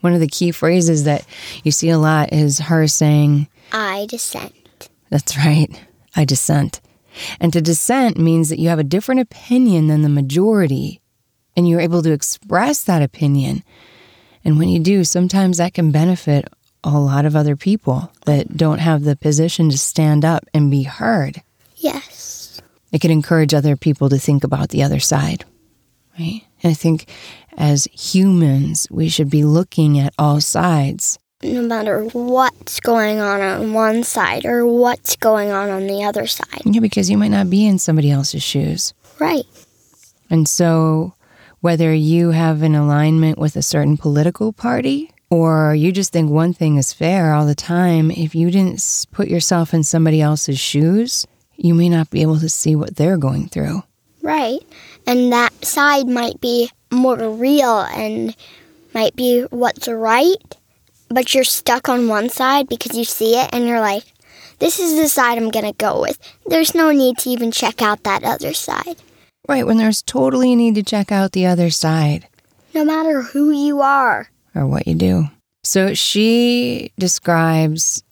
one 0.01 0.15
of 0.15 0.21
the 0.21 0.27
key 0.27 0.51
phrases 0.53 1.05
that 1.05 1.25
you 1.63 1.71
see 1.71 1.91
a 1.91 1.99
lot 1.99 2.33
is 2.33 2.59
her 2.59 2.87
saying, 2.87 3.49
I 3.73 4.07
dissent. 4.09 4.89
That's 5.11 5.37
right. 5.37 5.69
I 6.17 6.25
dissent. 6.25 6.81
And 7.41 7.53
to 7.53 7.61
dissent 7.61 8.19
means 8.19 8.49
that 8.49 8.59
you 8.59 8.69
have 8.69 8.79
a 8.79 8.85
different 8.85 9.21
opinion 9.21 9.89
than 9.89 10.03
the 10.03 10.09
majority 10.09 11.01
and 11.57 11.69
you're 11.69 11.81
able 11.81 12.03
to 12.03 12.13
express 12.13 12.85
that 12.85 13.03
opinion. 13.03 13.63
And 14.45 14.59
when 14.59 14.69
you 14.69 14.81
do, 14.81 15.05
sometimes 15.05 15.59
that 15.59 15.75
can 15.75 15.91
benefit 15.91 16.49
a 16.85 16.99
lot 16.99 17.25
of 17.25 17.37
other 17.37 17.57
people 17.57 18.11
that 18.27 18.57
don't 18.57 18.79
have 18.79 19.05
the 19.05 19.17
position 19.17 19.71
to 19.71 19.79
stand 19.79 20.25
up 20.25 20.45
and 20.53 20.71
be 20.71 20.83
heard. 20.83 21.43
Yes. 21.77 22.61
It 22.91 23.01
can 23.01 23.11
encourage 23.11 23.55
other 23.55 23.77
people 23.77 24.09
to 24.09 24.19
think 24.19 24.45
about 24.45 24.71
the 24.71 24.83
other 24.83 25.01
side, 25.01 25.45
right? 26.19 26.43
And 26.63 26.71
I 26.71 26.75
think 26.75 27.09
as 27.57 27.87
humans, 27.93 28.89
we 28.91 29.09
should 29.09 29.31
be 29.31 29.45
looking 29.45 29.99
at 29.99 30.15
all 30.19 30.41
sides 30.41 31.19
no 31.43 31.63
matter 31.63 32.05
what's 32.05 32.81
going 32.81 33.21
on 33.21 33.41
on 33.41 33.73
one 33.73 34.05
side 34.05 34.45
or 34.45 34.67
what's 34.67 35.17
going 35.17 35.51
on 35.51 35.71
on 35.71 35.87
the 35.87 36.05
other 36.05 36.27
side. 36.27 36.63
Yeah, 36.65 36.81
because 36.81 37.11
you 37.11 37.19
might 37.19 37.31
not 37.31 37.51
be 37.51 37.67
in 37.67 37.79
somebody 37.79 38.11
else's 38.11 38.43
shoes. 38.43 38.95
Right. 39.19 39.45
And 40.31 40.49
so, 40.49 41.15
whether 41.61 41.93
you 41.93 42.31
have 42.31 42.63
an 42.63 42.75
alignment 42.75 43.39
with 43.39 43.57
a 43.57 43.63
certain 43.63 43.97
political 43.97 44.53
party 44.53 45.11
or 45.31 45.75
you 45.75 45.93
just 45.93 46.13
think 46.13 46.31
one 46.31 46.53
thing 46.53 46.77
is 46.77 46.93
fair 46.93 47.33
all 47.33 47.47
the 47.47 47.55
time, 47.55 48.11
if 48.11 48.35
you 48.35 48.51
didn't 48.51 49.07
put 49.13 49.29
yourself 49.29 49.73
in 49.73 49.83
somebody 49.83 50.21
else's 50.21 50.59
shoes, 50.59 51.27
you 51.57 51.75
may 51.75 51.89
not 51.89 52.11
be 52.11 52.23
able 52.23 52.39
to 52.41 52.49
see 52.49 52.75
what 52.77 52.97
they're 52.97 53.19
going 53.19 53.49
through. 53.49 53.83
Right. 54.23 54.61
And 55.07 55.33
that 55.33 55.65
side 55.65 56.09
might 56.09 56.41
be 56.41 56.71
more 56.91 57.17
real 57.17 57.81
and 57.81 58.37
might 58.95 59.17
be 59.17 59.43
what's 59.51 59.89
right 59.89 60.57
but 61.13 61.35
you're 61.35 61.45
stuck 61.45 61.89
on 61.89 62.09
one 62.09 62.29
side 62.29 62.69
because 62.69 62.97
you 62.97 63.05
see 63.05 63.39
it 63.39 63.51
and 63.53 63.67
you're 63.67 63.81
like, 63.81 64.05
this 64.59 64.79
is 64.79 64.97
the 64.97 65.09
side 65.09 65.39
I'm 65.39 65.51
going 65.51 65.65
to 65.65 65.73
go 65.73 66.01
with. 66.01 66.19
There's 66.47 66.75
no 66.75 66.91
need 66.91 67.19
to 67.19 67.31
even 67.31 67.51
check 67.51 67.83
out 67.83 68.05
that 68.05 68.25
other 68.25 68.55
side. 68.55 68.97
Right, 69.49 69.67
when 69.67 69.77
there's 69.77 70.03
totally 70.03 70.53
a 70.53 70.57
need 70.57 70.77
to 70.77 70.83
check 70.83 71.11
out 71.11 71.33
the 71.33 71.47
other 71.47 71.71
side. 71.71 72.29
No 72.75 72.85
matter 72.85 73.23
who 73.23 73.51
you 73.51 73.81
are 73.81 74.31
or 74.55 74.67
what 74.67 74.87
you 74.87 74.95
do. 74.95 75.25
So 75.65 75.95
she 75.95 76.93
describes 76.99 78.05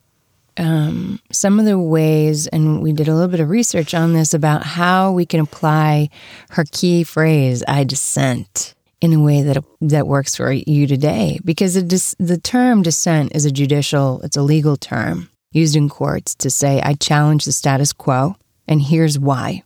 um, 0.56 1.20
some 1.32 1.58
of 1.58 1.66
the 1.66 1.78
ways, 1.78 2.46
and 2.48 2.82
we 2.82 2.92
did 2.92 3.08
a 3.08 3.14
little 3.14 3.28
bit 3.28 3.40
of 3.40 3.48
research 3.48 3.94
on 3.94 4.12
this 4.12 4.34
about 4.34 4.64
how 4.64 5.12
we 5.12 5.24
can 5.24 5.40
apply 5.40 6.10
her 6.50 6.64
key 6.70 7.04
phrase, 7.04 7.62
I 7.66 7.84
dissent 7.84 8.74
in 9.00 9.12
a 9.12 9.20
way 9.20 9.42
that 9.42 9.64
that 9.80 10.06
works 10.06 10.36
for 10.36 10.52
you 10.52 10.86
today 10.86 11.38
because 11.44 11.82
dis, 11.84 12.14
the 12.18 12.38
term 12.38 12.82
dissent 12.82 13.34
is 13.34 13.44
a 13.44 13.50
judicial 13.50 14.20
it's 14.22 14.36
a 14.36 14.42
legal 14.42 14.76
term 14.76 15.30
used 15.52 15.76
in 15.76 15.88
courts 15.88 16.34
to 16.36 16.50
say 16.50 16.80
I 16.82 16.94
challenge 16.94 17.44
the 17.44 17.52
status 17.52 17.92
quo 17.92 18.36
and 18.68 18.80
here's 18.80 19.18
why. 19.18 19.64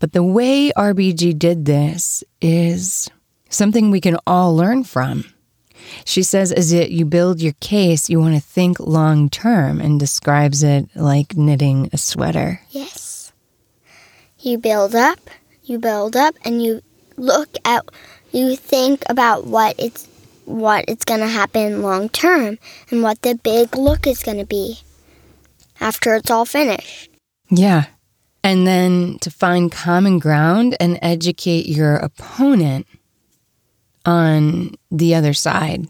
But 0.00 0.12
the 0.12 0.22
way 0.22 0.72
RBG 0.76 1.38
did 1.38 1.64
this 1.64 2.24
is 2.40 3.08
something 3.48 3.90
we 3.90 4.00
can 4.00 4.18
all 4.26 4.54
learn 4.54 4.84
from. 4.84 5.24
She 6.04 6.22
says 6.22 6.52
as 6.52 6.72
it, 6.72 6.90
you 6.90 7.04
build 7.04 7.40
your 7.40 7.54
case, 7.60 8.10
you 8.10 8.20
want 8.20 8.34
to 8.34 8.40
think 8.40 8.80
long 8.80 9.28
term 9.30 9.80
and 9.80 9.98
describes 9.98 10.62
it 10.62 10.88
like 10.94 11.36
knitting 11.36 11.88
a 11.92 11.98
sweater. 11.98 12.60
Yes. 12.70 13.32
You 14.40 14.58
build 14.58 14.94
up, 14.94 15.18
you 15.62 15.78
build 15.78 16.16
up 16.16 16.34
and 16.44 16.62
you 16.62 16.82
look 17.16 17.48
at 17.64 17.84
you 18.34 18.56
think 18.56 19.02
about 19.08 19.46
what 19.46 19.74
it's 19.78 20.08
what 20.44 20.84
it's 20.88 21.04
going 21.04 21.20
to 21.20 21.28
happen 21.28 21.82
long 21.82 22.08
term 22.08 22.58
and 22.90 23.02
what 23.02 23.22
the 23.22 23.34
big 23.34 23.76
look 23.76 24.06
is 24.06 24.22
going 24.22 24.38
to 24.38 24.46
be 24.46 24.80
after 25.80 26.14
it's 26.14 26.30
all 26.30 26.44
finished. 26.44 27.10
Yeah. 27.48 27.86
And 28.44 28.66
then 28.66 29.18
to 29.20 29.30
find 29.30 29.70
common 29.70 30.18
ground 30.18 30.76
and 30.80 30.98
educate 31.00 31.66
your 31.66 31.96
opponent 31.96 32.86
on 34.04 34.74
the 34.90 35.14
other 35.14 35.32
side. 35.32 35.86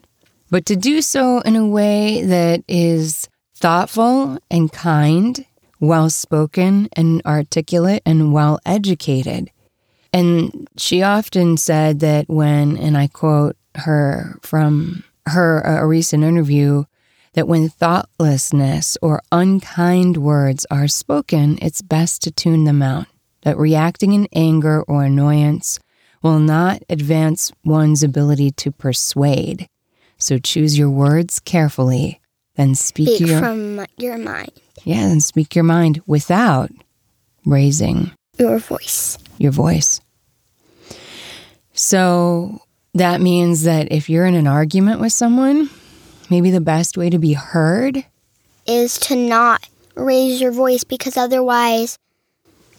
But 0.50 0.66
to 0.66 0.76
do 0.76 1.00
so 1.00 1.40
in 1.40 1.56
a 1.56 1.66
way 1.66 2.22
that 2.24 2.62
is 2.68 3.28
thoughtful 3.54 4.38
and 4.50 4.70
kind, 4.70 5.46
well 5.80 6.10
spoken 6.10 6.88
and 6.92 7.22
articulate 7.24 8.02
and 8.04 8.32
well 8.32 8.60
educated. 8.66 9.50
And 10.12 10.68
she 10.76 11.02
often 11.02 11.56
said 11.56 12.00
that 12.00 12.28
when, 12.28 12.76
and 12.76 12.96
I 12.96 13.06
quote 13.06 13.56
her 13.76 14.38
from 14.42 15.04
her 15.26 15.60
a 15.60 15.86
recent 15.86 16.24
interview, 16.24 16.84
that 17.32 17.48
when 17.48 17.68
thoughtlessness 17.70 18.98
or 19.00 19.22
unkind 19.32 20.18
words 20.18 20.66
are 20.70 20.88
spoken, 20.88 21.58
it's 21.62 21.80
best 21.80 22.22
to 22.22 22.30
tune 22.30 22.64
them 22.64 22.82
out. 22.82 23.06
That 23.42 23.56
reacting 23.56 24.12
in 24.12 24.28
anger 24.34 24.82
or 24.82 25.04
annoyance 25.04 25.80
will 26.22 26.38
not 26.38 26.82
advance 26.88 27.50
one's 27.64 28.02
ability 28.02 28.50
to 28.52 28.70
persuade. 28.70 29.66
So 30.18 30.38
choose 30.38 30.78
your 30.78 30.90
words 30.90 31.40
carefully, 31.40 32.20
then 32.54 32.74
speak, 32.74 33.16
speak 33.16 33.28
your, 33.28 33.40
from 33.40 33.86
your 33.96 34.18
mind. 34.18 34.52
Yeah, 34.84 35.08
then 35.08 35.20
speak 35.20 35.54
your 35.54 35.64
mind 35.64 36.00
without 36.06 36.70
raising 37.44 38.12
your 38.38 38.58
voice. 38.58 39.18
Your 39.38 39.52
voice. 39.52 40.00
So 41.72 42.60
that 42.94 43.20
means 43.20 43.64
that 43.64 43.90
if 43.92 44.08
you're 44.10 44.26
in 44.26 44.34
an 44.34 44.46
argument 44.46 45.00
with 45.00 45.12
someone, 45.12 45.70
maybe 46.30 46.50
the 46.50 46.60
best 46.60 46.96
way 46.96 47.10
to 47.10 47.18
be 47.18 47.32
heard 47.32 48.04
is 48.66 48.98
to 48.98 49.16
not 49.16 49.68
raise 49.94 50.40
your 50.40 50.52
voice 50.52 50.84
because 50.84 51.16
otherwise 51.16 51.98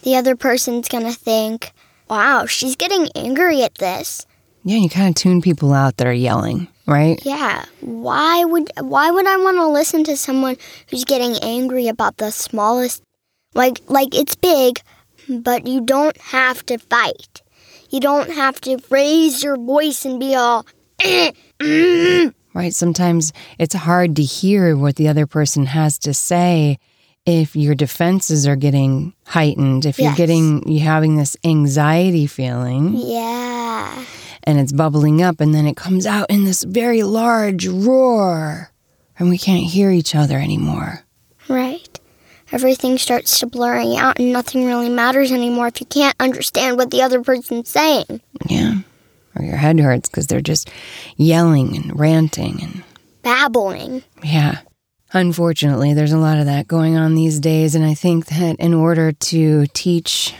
the 0.02 0.16
other 0.16 0.36
person's 0.36 0.88
going 0.88 1.04
to 1.04 1.12
think, 1.12 1.72
wow, 2.08 2.46
she's 2.46 2.76
getting 2.76 3.08
angry 3.14 3.62
at 3.62 3.76
this. 3.76 4.26
Yeah, 4.64 4.78
you 4.78 4.88
kind 4.88 5.08
of 5.08 5.14
tune 5.14 5.42
people 5.42 5.72
out 5.72 5.98
that 5.98 6.06
are 6.06 6.12
yelling, 6.12 6.68
right? 6.86 7.20
Yeah. 7.24 7.64
Why 7.80 8.44
would 8.44 8.70
why 8.80 9.10
would 9.10 9.26
I 9.26 9.36
want 9.36 9.58
to 9.58 9.68
listen 9.68 10.04
to 10.04 10.16
someone 10.16 10.56
who's 10.88 11.04
getting 11.04 11.36
angry 11.42 11.88
about 11.88 12.16
the 12.16 12.30
smallest 12.30 13.02
like 13.54 13.82
like 13.88 14.14
it's 14.14 14.34
big, 14.36 14.80
but 15.28 15.66
you 15.66 15.80
don't 15.80 16.16
have 16.18 16.64
to 16.66 16.78
fight. 16.78 17.42
You 17.90 18.00
don't 18.00 18.30
have 18.30 18.60
to 18.62 18.78
raise 18.90 19.42
your 19.42 19.56
voice 19.56 20.04
and 20.04 20.18
be 20.18 20.34
all, 20.34 20.66
right? 21.60 22.72
Sometimes 22.74 23.32
it's 23.58 23.74
hard 23.74 24.16
to 24.16 24.22
hear 24.22 24.76
what 24.76 24.96
the 24.96 25.08
other 25.08 25.26
person 25.26 25.66
has 25.66 25.98
to 26.00 26.14
say 26.14 26.78
if 27.26 27.56
your 27.56 27.74
defenses 27.74 28.46
are 28.46 28.56
getting 28.56 29.14
heightened, 29.26 29.86
if 29.86 29.98
you're 29.98 30.14
getting, 30.14 30.68
you 30.68 30.80
having 30.80 31.16
this 31.16 31.36
anxiety 31.44 32.26
feeling 32.26 32.94
yeah. 32.96 34.04
and 34.42 34.58
it's 34.58 34.72
bubbling 34.72 35.22
up 35.22 35.40
and 35.40 35.54
then 35.54 35.66
it 35.66 35.76
comes 35.76 36.06
out 36.06 36.28
in 36.28 36.44
this 36.44 36.64
very 36.64 37.02
large 37.02 37.66
roar 37.66 38.70
and 39.18 39.30
we 39.30 39.38
can't 39.38 39.64
hear 39.64 39.90
each 39.90 40.14
other 40.14 40.36
anymore. 40.38 41.04
Right. 41.48 41.93
Everything 42.54 42.98
starts 42.98 43.40
to 43.40 43.46
blurring 43.46 43.96
out 43.96 44.20
and 44.20 44.32
nothing 44.32 44.64
really 44.64 44.88
matters 44.88 45.32
anymore 45.32 45.66
if 45.66 45.80
you 45.80 45.86
can't 45.86 46.14
understand 46.20 46.76
what 46.76 46.92
the 46.92 47.02
other 47.02 47.20
person's 47.20 47.68
saying. 47.68 48.20
Yeah. 48.48 48.78
Or 49.34 49.44
your 49.44 49.56
head 49.56 49.80
hurts 49.80 50.08
because 50.08 50.28
they're 50.28 50.40
just 50.40 50.70
yelling 51.16 51.76
and 51.76 51.98
ranting 51.98 52.62
and 52.62 52.84
Babbling. 53.24 54.04
Yeah. 54.22 54.58
Unfortunately, 55.12 55.94
there's 55.94 56.12
a 56.12 56.18
lot 56.18 56.38
of 56.38 56.46
that 56.46 56.68
going 56.68 56.96
on 56.96 57.14
these 57.14 57.40
days. 57.40 57.74
And 57.74 57.84
I 57.84 57.94
think 57.94 58.26
that 58.26 58.56
in 58.60 58.74
order 58.74 59.12
to 59.12 59.66
teach 59.68 60.34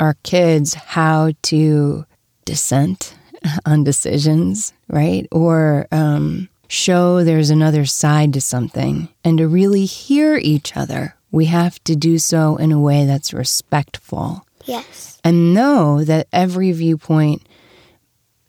our 0.00 0.14
kids 0.22 0.74
how 0.74 1.32
to 1.42 2.06
dissent 2.44 3.14
on 3.66 3.84
decisions, 3.84 4.72
right? 4.88 5.28
Or 5.30 5.86
um, 5.92 6.48
show 6.68 7.22
there's 7.22 7.50
another 7.50 7.84
side 7.84 8.32
to 8.32 8.40
something 8.40 9.08
and 9.22 9.38
to 9.38 9.46
really 9.46 9.84
hear 9.84 10.36
each 10.36 10.76
other, 10.76 11.14
we 11.32 11.46
have 11.46 11.82
to 11.84 11.94
do 11.96 12.18
so 12.18 12.56
in 12.56 12.72
a 12.72 12.80
way 12.80 13.04
that's 13.06 13.32
respectful. 13.32 14.44
Yes. 14.66 15.18
and 15.24 15.54
know 15.54 16.04
that 16.04 16.28
every 16.32 16.70
viewpoint 16.72 17.42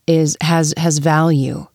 is 0.07 0.37
has 0.41 0.73
has 0.77 0.97
value. 0.99 1.67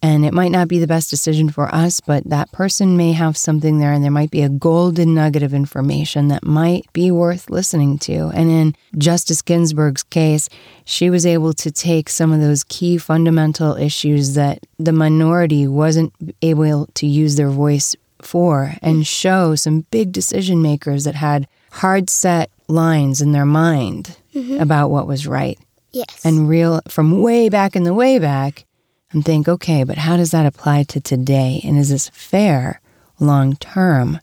And 0.00 0.24
it 0.24 0.32
might 0.32 0.52
not 0.52 0.68
be 0.68 0.78
the 0.78 0.86
best 0.86 1.10
decision 1.10 1.50
for 1.50 1.72
us 1.74 2.00
but 2.00 2.24
that 2.30 2.50
person 2.52 2.96
may 2.96 3.12
have 3.12 3.36
something 3.36 3.78
there 3.78 3.92
and 3.92 4.02
there 4.02 4.10
might 4.10 4.30
be 4.30 4.42
a 4.42 4.48
golden 4.48 5.14
nugget 5.14 5.42
of 5.42 5.52
information 5.52 6.28
that 6.28 6.44
might 6.44 6.90
be 6.92 7.10
worth 7.10 7.50
listening 7.50 7.98
to. 7.98 8.30
And 8.34 8.48
in 8.50 8.74
Justice 8.96 9.42
Ginsburg's 9.42 10.02
case 10.04 10.48
she 10.84 11.10
was 11.10 11.26
able 11.26 11.52
to 11.54 11.70
take 11.70 12.08
some 12.08 12.32
of 12.32 12.40
those 12.40 12.64
key 12.64 12.96
fundamental 12.96 13.76
issues 13.76 14.34
that 14.34 14.60
the 14.78 14.92
minority 14.92 15.66
wasn't 15.66 16.12
able 16.42 16.86
to 16.94 17.06
use 17.06 17.36
their 17.36 17.50
voice 17.50 17.94
for 18.22 18.74
and 18.82 19.06
show 19.06 19.54
some 19.54 19.86
big 19.90 20.12
decision 20.12 20.60
makers 20.62 21.04
that 21.04 21.14
had 21.14 21.46
hard 21.72 22.10
set 22.10 22.50
lines 22.68 23.20
in 23.20 23.32
their 23.32 23.46
mind 23.46 24.16
mm-hmm. 24.34 24.60
about 24.60 24.90
what 24.90 25.06
was 25.06 25.26
right 25.26 25.58
Yes. 25.92 26.24
and 26.24 26.48
real 26.48 26.80
from 26.88 27.20
way 27.22 27.48
back 27.48 27.74
in 27.74 27.84
the 27.84 27.94
way 27.94 28.18
back 28.18 28.64
and 29.10 29.24
think, 29.24 29.48
okay, 29.48 29.84
but 29.84 29.96
how 29.98 30.16
does 30.16 30.32
that 30.32 30.44
apply 30.46 30.82
to 30.84 31.00
today? 31.00 31.60
And 31.64 31.78
is 31.78 31.88
this 31.88 32.10
fair 32.10 32.80
long 33.18 33.56
term 33.56 34.20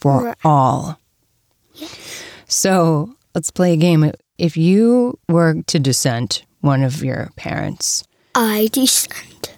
for 0.00 0.24
Right. 0.26 0.36
all? 0.44 1.00
So 2.46 3.14
let's 3.34 3.50
play 3.50 3.72
a 3.72 3.76
game. 3.76 4.12
If 4.38 4.56
you 4.56 5.18
were 5.28 5.62
to 5.66 5.78
dissent 5.78 6.44
one 6.60 6.82
of 6.82 7.02
your 7.02 7.30
parents' 7.36 8.04
I 8.34 8.68
dissent. 8.72 9.52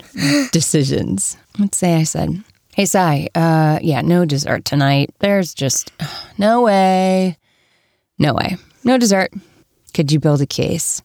decisions, 0.53 1.37
let's 1.59 1.77
say 1.79 1.97
I 1.97 2.05
said, 2.05 2.43
Hey, 2.75 2.85
Sai, 2.87 3.29
uh, 3.35 3.79
yeah, 3.83 4.01
no 4.01 4.25
dessert 4.25 4.65
tonight. 4.65 5.11
There's 5.19 5.55
just 5.55 5.93
no 6.39 6.63
way. 6.63 7.37
No 8.19 8.35
way. 8.35 8.57
No 8.85 8.97
dessert. 8.97 9.33
Could 9.93 10.13
you 10.13 10.21
build 10.21 10.41
a 10.41 10.47
case 10.47 11.03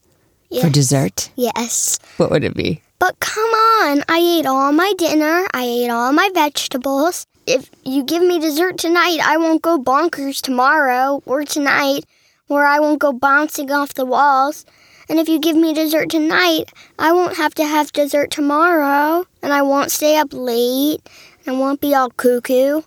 for 0.60 0.70
dessert? 0.70 1.30
Yes. 1.34 1.98
What 2.18 2.30
would 2.30 2.44
it 2.44 2.54
be? 2.54 2.82
But 2.98 3.18
come 3.20 3.50
on, 3.50 4.04
I 4.08 4.18
ate 4.18 4.46
all 4.46 4.72
my 4.72 4.92
dinner. 4.96 5.46
I 5.52 5.64
ate 5.64 5.90
all 5.90 6.12
my 6.12 6.30
vegetables. 6.32 7.26
If 7.46 7.70
you 7.84 8.04
give 8.04 8.22
me 8.22 8.38
dessert 8.38 8.78
tonight, 8.78 9.18
I 9.22 9.36
won't 9.36 9.60
go 9.62 9.78
bonkers 9.78 10.40
tomorrow 10.40 11.22
or 11.26 11.44
tonight, 11.44 12.04
or 12.48 12.64
I 12.64 12.80
won't 12.80 13.00
go 13.00 13.12
bouncing 13.12 13.70
off 13.70 13.94
the 13.94 14.06
walls. 14.06 14.64
And 15.08 15.18
if 15.20 15.28
you 15.28 15.38
give 15.38 15.56
me 15.56 15.74
dessert 15.74 16.10
tonight, 16.10 16.72
I 16.98 17.12
won't 17.12 17.36
have 17.36 17.54
to 17.56 17.64
have 17.64 17.92
dessert 17.92 18.30
tomorrow, 18.30 19.24
and 19.42 19.52
I 19.52 19.62
won't 19.62 19.92
stay 19.92 20.16
up 20.16 20.28
late, 20.32 21.00
and 21.46 21.58
won't 21.60 21.80
be 21.80 21.94
all 21.94 22.10
cuckoo. 22.10 22.82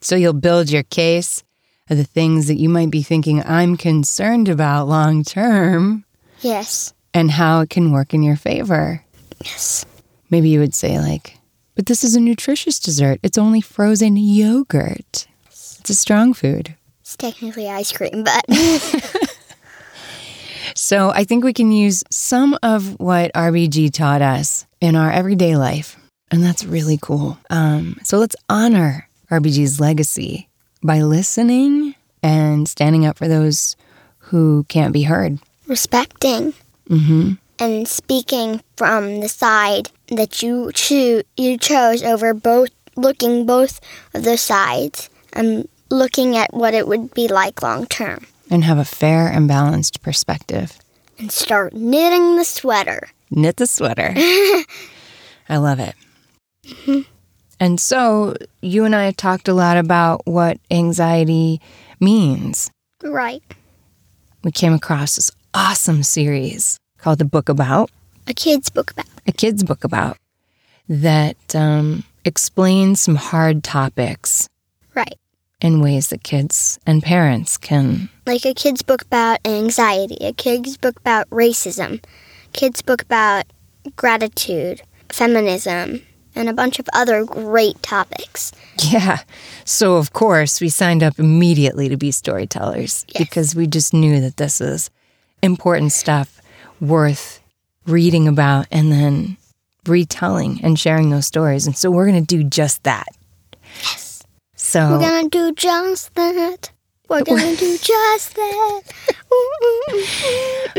So 0.00 0.16
you'll 0.16 0.32
build 0.34 0.70
your 0.70 0.82
case 0.84 1.42
of 1.90 1.96
the 1.96 2.04
things 2.04 2.46
that 2.46 2.58
you 2.58 2.68
might 2.68 2.90
be 2.90 3.02
thinking 3.02 3.42
I'm 3.44 3.76
concerned 3.76 4.48
about 4.48 4.88
long 4.88 5.22
term 5.24 6.04
Yes. 6.40 6.92
and 7.12 7.30
how 7.30 7.60
it 7.60 7.70
can 7.70 7.90
work 7.92 8.14
in 8.14 8.22
your 8.22 8.36
favor. 8.36 9.02
Yes. 9.44 9.84
Maybe 10.30 10.48
you 10.48 10.60
would 10.60 10.74
say, 10.74 10.98
like, 10.98 11.38
but 11.74 11.86
this 11.86 12.04
is 12.04 12.14
a 12.16 12.20
nutritious 12.20 12.78
dessert. 12.78 13.20
It's 13.22 13.38
only 13.38 13.60
frozen 13.60 14.16
yogurt. 14.16 15.26
It's 15.46 15.90
a 15.90 15.94
strong 15.94 16.32
food. 16.34 16.74
It's 17.00 17.16
technically 17.16 17.68
ice 17.68 17.92
cream, 17.92 18.24
but 18.24 18.44
So 20.76 21.10
I 21.10 21.24
think 21.24 21.44
we 21.44 21.52
can 21.52 21.70
use 21.70 22.02
some 22.10 22.58
of 22.62 22.98
what 22.98 23.32
RBG 23.34 23.92
taught 23.92 24.22
us 24.22 24.66
in 24.80 24.96
our 24.96 25.10
everyday 25.10 25.56
life. 25.56 25.96
And 26.34 26.42
that's 26.42 26.64
really 26.64 26.98
cool. 27.00 27.38
Um, 27.48 27.96
so 28.02 28.18
let's 28.18 28.34
honor 28.48 29.08
RBG's 29.30 29.78
legacy 29.78 30.48
by 30.82 31.00
listening 31.02 31.94
and 32.24 32.68
standing 32.68 33.06
up 33.06 33.16
for 33.16 33.28
those 33.28 33.76
who 34.18 34.64
can't 34.68 34.92
be 34.92 35.04
heard. 35.04 35.38
respecting 35.68 36.52
hmm 36.88 37.34
and 37.60 37.86
speaking 37.86 38.60
from 38.76 39.20
the 39.20 39.28
side 39.28 39.90
that 40.08 40.42
you 40.42 40.72
choo- 40.74 41.22
you 41.36 41.56
chose 41.56 42.02
over 42.02 42.34
both 42.34 42.70
looking 42.96 43.46
both 43.46 43.78
of 44.12 44.24
the 44.24 44.36
sides 44.36 45.08
and 45.32 45.68
looking 45.88 46.36
at 46.36 46.52
what 46.52 46.74
it 46.74 46.88
would 46.88 47.14
be 47.14 47.28
like 47.28 47.62
long 47.62 47.86
term 47.86 48.26
And 48.50 48.64
have 48.64 48.78
a 48.78 48.84
fair 48.84 49.28
and 49.28 49.46
balanced 49.46 50.02
perspective. 50.02 50.78
and 51.16 51.30
start 51.30 51.72
knitting 51.74 52.34
the 52.36 52.44
sweater. 52.44 53.08
Knit 53.30 53.56
the 53.56 53.68
sweater. 53.68 54.12
I 55.48 55.56
love 55.58 55.78
it. 55.78 55.94
And 57.60 57.78
so 57.80 58.34
you 58.60 58.84
and 58.84 58.94
I 58.96 59.04
have 59.04 59.16
talked 59.16 59.48
a 59.48 59.54
lot 59.54 59.76
about 59.76 60.26
what 60.26 60.58
anxiety 60.70 61.60
means. 62.00 62.70
Right. 63.02 63.42
We 64.42 64.50
came 64.50 64.74
across 64.74 65.16
this 65.16 65.30
awesome 65.54 66.02
series 66.02 66.78
called 66.98 67.18
The 67.20 67.24
Book 67.24 67.48
About, 67.48 67.90
A 68.26 68.34
kid's 68.34 68.70
book 68.70 68.90
about. 68.90 69.06
a 69.26 69.32
kid's 69.32 69.62
book 69.62 69.84
about, 69.84 70.18
that 70.88 71.36
um, 71.54 72.04
explains 72.24 73.00
some 73.00 73.14
hard 73.16 73.62
topics 73.62 74.48
Right. 74.94 75.16
in 75.60 75.80
ways 75.80 76.08
that 76.08 76.22
kids 76.24 76.78
and 76.86 77.02
parents 77.02 77.56
can. 77.56 78.08
Like 78.26 78.44
a 78.44 78.52
kid's 78.54 78.82
book 78.82 79.02
about 79.02 79.38
anxiety, 79.46 80.16
a 80.20 80.32
kid's 80.32 80.76
book 80.76 80.96
about 80.98 81.30
racism, 81.30 82.02
kid's 82.52 82.82
book 82.82 83.00
about 83.02 83.44
gratitude, 83.96 84.82
feminism, 85.10 86.02
and 86.34 86.48
a 86.48 86.52
bunch 86.52 86.78
of 86.78 86.88
other 86.92 87.24
great 87.24 87.82
topics. 87.82 88.52
Yeah. 88.82 89.20
So, 89.64 89.96
of 89.96 90.12
course, 90.12 90.60
we 90.60 90.68
signed 90.68 91.02
up 91.02 91.18
immediately 91.18 91.88
to 91.88 91.96
be 91.96 92.10
storytellers 92.10 93.04
Yes. 93.08 93.18
because 93.18 93.54
we 93.54 93.66
just 93.66 93.94
knew 93.94 94.20
that 94.20 94.36
this 94.36 94.60
is 94.60 94.90
important 95.42 95.92
stuff 95.92 96.40
worth 96.80 97.40
reading 97.86 98.26
about 98.28 98.66
and 98.70 98.90
then 98.90 99.36
retelling 99.86 100.60
and 100.62 100.78
sharing 100.78 101.10
those 101.10 101.26
stories. 101.26 101.66
And 101.66 101.76
so, 101.76 101.90
we're 101.90 102.06
going 102.10 102.24
to 102.24 102.36
do 102.36 102.44
just 102.44 102.82
that. 102.84 103.08
Yes. 103.82 104.22
So, 104.56 104.90
We're 104.92 104.98
gonna 105.00 105.28
do 105.28 105.52
just 105.52 106.14
that. 106.14 106.70
We're 107.08 107.22
gonna 107.24 107.54
do 107.54 107.76
just 107.78 108.34
that. 108.34 108.82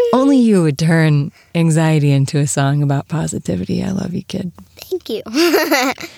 only 0.13 0.37
you 0.37 0.63
would 0.63 0.77
turn 0.79 1.31
anxiety 1.53 2.11
into 2.11 2.39
a 2.39 2.47
song 2.47 2.81
about 2.81 3.07
positivity. 3.07 3.83
I 3.83 3.91
love 3.91 4.13
you, 4.13 4.23
kid. 4.23 4.51
Thank 4.99 5.09
you. 5.09 5.93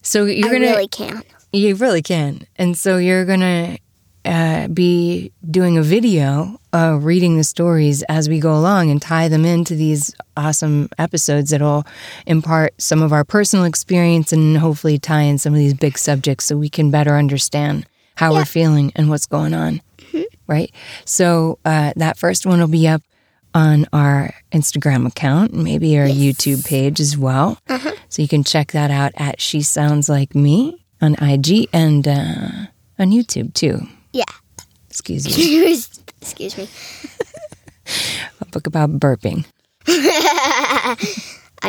So, 0.00 0.24
you're 0.24 0.46
I 0.46 0.52
to. 0.58 0.70
really 0.70 0.88
can. 0.88 1.22
You 1.52 1.74
really 1.74 2.02
can. 2.02 2.46
And 2.56 2.78
so 2.78 2.96
you're 2.96 3.26
to 3.40 3.78
uh, 4.24 4.68
be 4.68 5.32
doing 5.50 5.76
a 5.76 5.82
video 5.82 6.60
uh, 6.72 6.98
reading 7.00 7.36
the 7.36 7.44
stories 7.44 8.04
as 8.04 8.28
we 8.28 8.38
go 8.38 8.54
along 8.56 8.90
and 8.90 9.02
tie 9.02 9.28
them 9.28 9.44
into 9.44 9.74
these 9.74 10.14
awesome 10.36 10.88
episodes 10.98 11.50
that'll 11.50 11.84
impart 12.26 12.80
some 12.80 13.02
of 13.02 13.12
our 13.12 13.24
personal 13.24 13.64
experience 13.64 14.32
and 14.32 14.56
hopefully 14.56 14.98
tie 14.98 15.22
in 15.22 15.36
some 15.36 15.52
of 15.52 15.58
these 15.58 15.74
big 15.74 15.98
subjects 15.98 16.44
so 16.46 16.56
we 16.56 16.70
can 16.70 16.90
better 16.90 17.16
understand 17.16 17.86
how 18.14 18.32
we're 18.32 18.44
feeling 18.44 18.92
and 18.96 19.10
what's 19.10 19.26
going 19.26 19.52
on. 19.52 19.82
Right? 20.46 20.72
So 21.04 21.58
uh, 21.64 21.92
that 21.96 22.16
first 22.16 22.46
one 22.46 22.60
will 22.60 22.68
be 22.68 22.88
up 22.88 23.02
on 23.54 23.86
our 23.92 24.34
Instagram 24.52 25.06
account, 25.06 25.52
maybe 25.52 25.98
our 25.98 26.06
YouTube 26.06 26.66
page 26.66 27.00
as 27.00 27.16
well. 27.16 27.58
So 28.08 28.22
you 28.22 28.28
can 28.28 28.44
check 28.44 28.72
that 28.72 28.90
out 28.90 29.12
at 29.16 29.40
She 29.40 29.62
Sounds 29.62 30.08
Like 30.08 30.34
Me 30.34 30.84
on 31.00 31.14
IG 31.14 31.68
and 31.72 32.06
uh, 32.06 32.66
on 32.98 33.10
YouTube 33.10 33.54
too. 33.54 33.86
Yeah. 34.12 34.24
Excuse 34.90 35.26
me. 35.36 35.72
Excuse 36.20 36.58
me. 36.58 36.68
A 38.40 38.44
book 38.46 38.66
about 38.66 38.98
burping. 38.98 39.44
I 39.86 40.96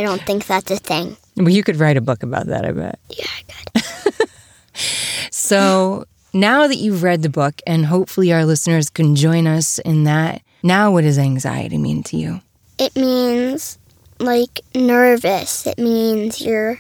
don't 0.02 0.22
think 0.24 0.46
that's 0.46 0.70
a 0.72 0.78
thing. 0.78 1.15
Well, 1.38 1.50
you 1.50 1.63
could 1.63 1.78
write 1.78 1.98
a 1.98 2.02
book 2.02 2.24
about 2.24 2.48
that, 2.48 2.65
I 2.65 2.72
bet. 2.72 3.00
Yeah, 3.10 3.26
I 3.28 3.44
could. 3.80 3.84
So 5.32 6.06
now 6.32 6.68
that 6.68 6.78
you've 6.78 7.04
read 7.04 7.22
the 7.22 7.30
book, 7.30 7.62
and 7.65 7.86
hopefully 7.86 8.32
our 8.32 8.46
listeners 8.46 8.89
can 8.89 9.15
join 9.15 9.48
us 9.48 9.80
in 9.80 10.04
that, 10.04 10.42
now 10.63 10.91
what 10.91 11.02
does 11.02 11.17
anxiety 11.17 11.78
mean 11.78 12.04
to 12.04 12.17
you? 12.17 12.41
It 12.78 12.95
means 12.95 13.78
like 14.19 14.62
nervous. 14.74 15.65
It 15.67 15.78
means 15.78 16.41
you're 16.41 16.80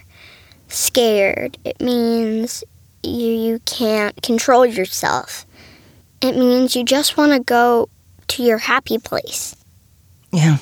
scared. 0.67 1.57
It 1.63 1.81
means 1.81 2.63
you 3.03 3.27
you 3.27 3.59
can't 3.65 4.21
control 4.21 4.65
yourself. 4.65 5.45
It 6.21 6.35
means 6.35 6.75
you 6.75 6.83
just 6.83 7.17
want 7.17 7.31
to 7.31 7.39
go 7.39 7.89
to 8.27 8.43
your 8.43 8.57
happy 8.57 8.97
place. 8.97 9.55
Yeah. 10.31 10.57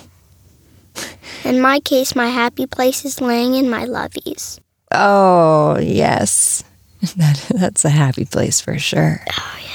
In 1.43 1.61
my 1.61 1.79
case, 1.79 2.15
my 2.15 2.27
happy 2.27 2.65
place 2.65 3.05
is 3.05 3.21
laying 3.21 3.55
in 3.55 3.69
my 3.69 3.85
lovies. 3.85 4.59
Oh, 4.91 5.77
yes. 5.79 6.63
That, 7.15 7.45
that's 7.53 7.85
a 7.85 7.89
happy 7.89 8.25
place 8.25 8.59
for 8.59 8.79
sure. 8.79 9.23
Oh 9.29 9.59
yeah, 9.61 9.66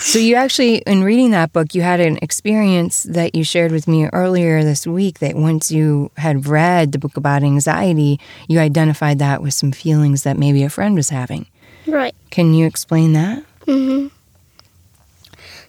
so 0.00 0.18
you 0.18 0.34
actually, 0.34 0.78
in 0.78 1.04
reading 1.04 1.30
that 1.32 1.52
book, 1.52 1.74
you 1.74 1.82
had 1.82 2.00
an 2.00 2.18
experience 2.22 3.02
that 3.04 3.34
you 3.34 3.44
shared 3.44 3.70
with 3.70 3.86
me 3.86 4.06
earlier 4.06 4.64
this 4.64 4.86
week 4.86 5.18
that 5.18 5.36
once 5.36 5.70
you 5.70 6.10
had 6.16 6.46
read 6.46 6.92
the 6.92 6.98
book 6.98 7.16
about 7.16 7.42
anxiety, 7.42 8.18
you 8.48 8.58
identified 8.58 9.18
that 9.18 9.42
with 9.42 9.54
some 9.54 9.72
feelings 9.72 10.22
that 10.22 10.38
maybe 10.38 10.62
a 10.62 10.70
friend 10.70 10.94
was 10.96 11.10
having. 11.10 11.46
Right. 11.86 12.14
Can 12.30 12.54
you 12.54 12.66
explain 12.66 13.12
that? 13.12 13.44
hmm 13.66 14.08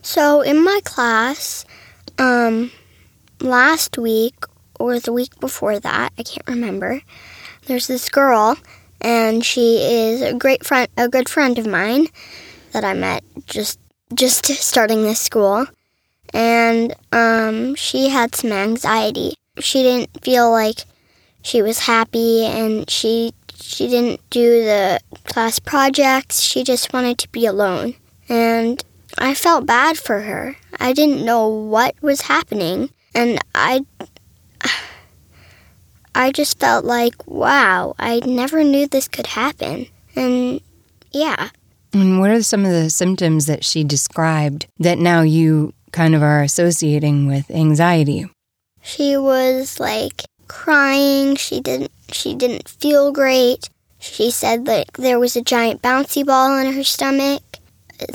So 0.01 0.41
in 0.41 0.63
my 0.63 0.79
class, 0.85 1.65
um, 2.17 2.71
last 3.41 3.97
week 3.97 4.35
or 4.79 4.99
the 4.99 5.13
week 5.13 5.37
before 5.39 5.79
that, 5.79 6.13
I 6.17 6.23
can't 6.23 6.47
remember. 6.47 7.01
There's 7.65 7.87
this 7.87 8.09
girl, 8.09 8.57
and 9.01 9.43
she 9.43 9.77
is 9.83 10.21
a 10.21 10.33
great 10.33 10.65
friend, 10.65 10.87
a 10.97 11.09
good 11.09 11.27
friend 11.27 11.59
of 11.59 11.67
mine 11.67 12.07
that 12.71 12.85
I 12.85 12.93
met 12.93 13.23
just 13.45 13.79
just 14.13 14.45
starting 14.45 15.03
this 15.03 15.19
school, 15.19 15.65
and 16.33 16.93
um, 17.11 17.75
she 17.75 18.09
had 18.09 18.35
some 18.35 18.51
anxiety. 18.51 19.35
She 19.59 19.83
didn't 19.83 20.23
feel 20.23 20.51
like 20.51 20.85
she 21.41 21.61
was 21.61 21.79
happy, 21.79 22.45
and 22.45 22.89
she 22.89 23.33
she 23.61 23.87
didn't 23.87 24.21
do 24.29 24.63
the 24.63 24.99
class 25.25 25.59
projects. 25.59 26.41
She 26.41 26.63
just 26.63 26.93
wanted 26.93 27.17
to 27.19 27.29
be 27.29 27.45
alone. 27.45 27.95
And 28.27 28.83
I 29.17 29.33
felt 29.33 29.65
bad 29.65 29.97
for 29.97 30.21
her. 30.21 30.55
I 30.79 30.93
didn't 30.93 31.25
know 31.25 31.47
what 31.47 31.95
was 32.01 32.21
happening. 32.21 32.89
And 33.13 33.39
I 33.53 33.85
I 36.13 36.31
just 36.31 36.59
felt 36.59 36.85
like, 36.85 37.27
wow, 37.27 37.95
I 37.97 38.19
never 38.25 38.63
knew 38.63 38.87
this 38.87 39.07
could 39.07 39.27
happen. 39.27 39.87
And 40.15 40.61
yeah, 41.11 41.49
And 41.93 42.19
what 42.19 42.29
are 42.31 42.41
some 42.41 42.65
of 42.65 42.71
the 42.71 42.89
symptoms 42.89 43.47
that 43.47 43.65
she 43.65 43.83
described 43.83 44.65
that 44.79 44.97
now 44.97 45.21
you 45.21 45.73
kind 45.91 46.15
of 46.15 46.23
are 46.23 46.41
associating 46.41 47.27
with 47.27 47.51
anxiety? 47.51 48.29
she 48.81 49.15
was 49.15 49.79
like 49.79 50.23
crying. 50.47 51.35
She 51.35 51.61
didn't 51.61 51.91
she 52.11 52.33
didn't 52.35 52.67
feel 52.67 53.11
great. 53.11 53.69
She 53.99 54.31
said 54.31 54.67
like 54.67 54.93
there 54.93 55.19
was 55.19 55.35
a 55.35 55.41
giant 55.41 55.81
bouncy 55.81 56.25
ball 56.25 56.57
in 56.57 56.73
her 56.73 56.83
stomach, 56.83 57.43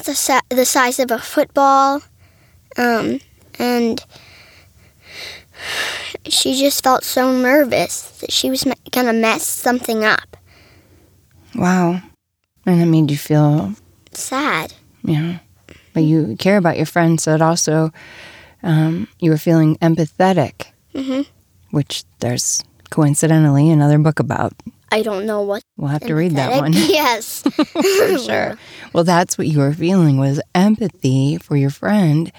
the, 0.04 0.14
si- 0.14 0.40
the 0.48 0.64
size 0.64 0.98
of 0.98 1.10
a 1.10 1.18
football. 1.18 2.02
Um, 2.76 3.20
and 3.58 4.04
she 6.26 6.58
just 6.58 6.82
felt 6.82 7.04
so 7.04 7.32
nervous 7.32 8.18
that 8.20 8.32
she 8.32 8.50
was 8.50 8.64
going 8.90 9.06
to 9.06 9.12
mess 9.12 9.46
something 9.46 10.04
up. 10.04 10.36
Wow. 11.54 12.02
And 12.66 12.82
it 12.82 12.86
made 12.86 13.10
you 13.10 13.16
feel, 13.16 13.74
Sad. 14.12 14.72
Yeah. 15.04 15.38
but 15.94 16.02
you 16.02 16.36
care 16.38 16.56
about 16.56 16.76
your 16.76 16.86
friend, 16.86 17.20
so 17.20 17.34
it 17.34 17.40
also, 17.42 17.92
um, 18.62 19.06
you 19.20 19.30
were 19.30 19.38
feeling 19.38 19.76
empathetic, 19.78 20.66
hmm 20.94 21.22
which 21.70 22.04
there's 22.20 22.62
coincidentally 22.90 23.70
another 23.70 23.98
book 23.98 24.18
about. 24.20 24.52
I 24.92 25.02
don't 25.02 25.26
know 25.26 25.42
what. 25.42 25.62
We'll 25.76 25.88
have 25.90 26.06
to 26.06 26.14
read 26.14 26.36
that 26.36 26.60
one. 26.60 26.72
Yes. 26.74 27.42
for 27.72 28.18
sure. 28.18 28.58
Well, 28.92 29.04
that's 29.04 29.36
what 29.36 29.46
you 29.48 29.58
were 29.58 29.74
feeling 29.74 30.16
was 30.16 30.40
empathy 30.54 31.36
for 31.38 31.56
your 31.56 31.68
friend 31.70 32.32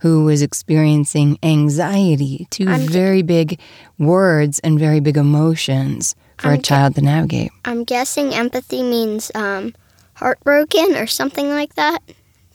who 0.00 0.24
was 0.24 0.42
experiencing 0.42 1.38
anxiety, 1.42 2.46
2 2.50 2.68
I'm- 2.68 2.86
very 2.88 3.22
big 3.22 3.58
words 3.98 4.60
and 4.60 4.78
very 4.78 5.00
big 5.00 5.16
emotions 5.16 6.14
for 6.38 6.48
a 6.48 6.52
I'm- 6.52 6.62
child 6.62 6.94
to 6.96 7.00
navigate. 7.02 7.50
I'm 7.64 7.84
guessing 7.84 8.34
empathy 8.34 8.82
means 8.82 9.30
um, 9.34 9.74
heartbroken 10.14 10.96
or 10.96 11.06
something 11.06 11.48
like 11.50 11.74
that. 11.74 12.00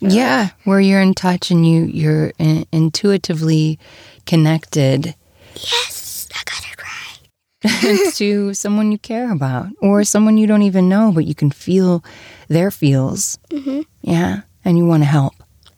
Yeah, 0.01 0.49
where 0.63 0.79
you're 0.79 1.01
in 1.01 1.13
touch 1.13 1.51
and 1.51 1.67
you 1.67 1.83
you're 1.83 2.31
in, 2.39 2.65
intuitively 2.71 3.77
connected 4.25 5.13
Yes, 5.55 6.27
I 6.33 6.41
got 6.45 6.63
it 6.63 8.05
right. 8.07 8.13
to 8.15 8.53
someone 8.53 8.91
you 8.93 8.97
care 8.97 9.31
about 9.33 9.67
or 9.81 10.03
someone 10.05 10.37
you 10.37 10.47
don't 10.47 10.61
even 10.61 10.87
know, 10.87 11.11
but 11.11 11.25
you 11.25 11.35
can 11.35 11.51
feel 11.51 12.01
their 12.47 12.71
feels. 12.71 13.37
Mhm. 13.49 13.83
Yeah, 14.01 14.41
and 14.63 14.77
you 14.77 14.85
want 14.85 15.03
to 15.03 15.07
help. 15.09 15.33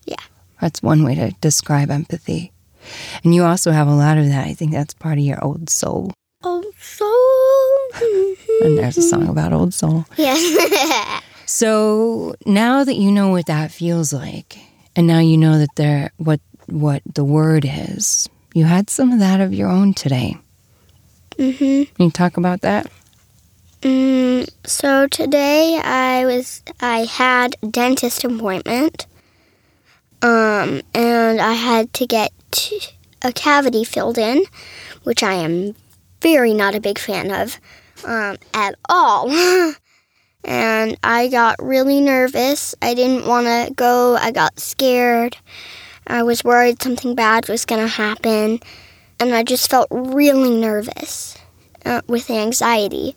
Yeah. 0.06 0.22
That's 0.60 0.84
one 0.84 1.04
way 1.04 1.16
to 1.16 1.32
describe 1.42 1.90
empathy. 1.90 2.52
And 3.24 3.34
you 3.34 3.44
also 3.44 3.72
have 3.72 3.88
a 3.88 3.96
lot 3.96 4.18
of 4.20 4.28
that. 4.28 4.46
I 4.46 4.54
think 4.54 4.72
that's 4.72 4.94
part 4.94 5.18
of 5.18 5.24
your 5.24 5.44
old 5.44 5.70
soul. 5.70 6.12
Oh, 6.44 6.64
so. 6.80 7.11
And 8.62 8.78
there's 8.78 8.98
a 8.98 9.02
song 9.02 9.28
about 9.28 9.54
old 9.54 9.74
soul. 9.74 10.06
Yes. 10.18 11.22
So 11.46 12.34
now 12.46 12.86
that 12.86 12.96
you 12.96 13.12
know 13.12 13.28
what 13.28 13.48
that 13.48 13.72
feels 13.72 14.14
like, 14.14 14.58
and 14.96 15.06
now 15.06 15.20
you 15.20 15.38
know 15.38 15.58
that 15.60 15.76
there 15.76 16.12
what 16.16 16.40
what 16.68 17.02
the 17.14 17.26
word 17.26 17.66
is, 17.68 18.30
you 18.54 18.64
had 18.64 18.90
some 18.90 19.12
of 19.12 19.20
that 19.20 19.42
of 19.42 19.54
your 19.54 19.68
own 19.68 19.94
today. 19.94 20.38
mhm. 21.38 21.94
Can 21.94 22.06
you 22.06 22.10
talk 22.12 22.38
about 22.38 22.62
that? 22.62 22.90
Mm, 23.82 24.48
so 24.64 25.08
today 25.08 25.78
I 25.84 26.26
was 26.26 26.64
I 26.80 27.00
had 27.04 27.58
a 27.62 27.68
dentist 27.68 28.24
appointment. 28.24 29.06
Um, 30.22 30.82
and 30.94 31.42
I 31.42 31.54
had 31.54 31.92
to 31.96 32.06
get 32.08 32.32
t- 32.52 32.80
a 33.24 33.34
cavity 33.34 33.84
filled 33.84 34.18
in, 34.18 34.46
which 35.04 35.22
I 35.22 35.34
am 35.34 35.76
very 36.22 36.54
not 36.54 36.76
a 36.76 36.80
big 36.80 36.98
fan 36.98 37.30
of 37.32 37.60
um, 38.06 38.38
at 38.54 38.76
all. 38.90 39.30
and 40.44 40.98
I 41.04 41.28
got 41.28 41.62
really 41.62 42.02
nervous. 42.02 42.76
I 42.82 42.94
didn't 42.94 43.28
want 43.28 43.48
to 43.48 43.74
go. 43.74 44.16
I 44.16 44.32
got 44.32 44.60
scared. 44.60 45.38
I 46.08 46.24
was 46.24 46.44
worried 46.44 46.82
something 46.82 47.16
bad 47.16 47.48
was 47.48 47.66
going 47.66 47.82
to 47.82 47.88
happen. 47.88 48.60
And 49.20 49.36
I 49.36 49.44
just 49.44 49.70
felt 49.70 49.88
really 49.92 50.56
nervous 50.56 51.38
uh, 51.86 52.02
with 52.08 52.30
anxiety 52.30 53.16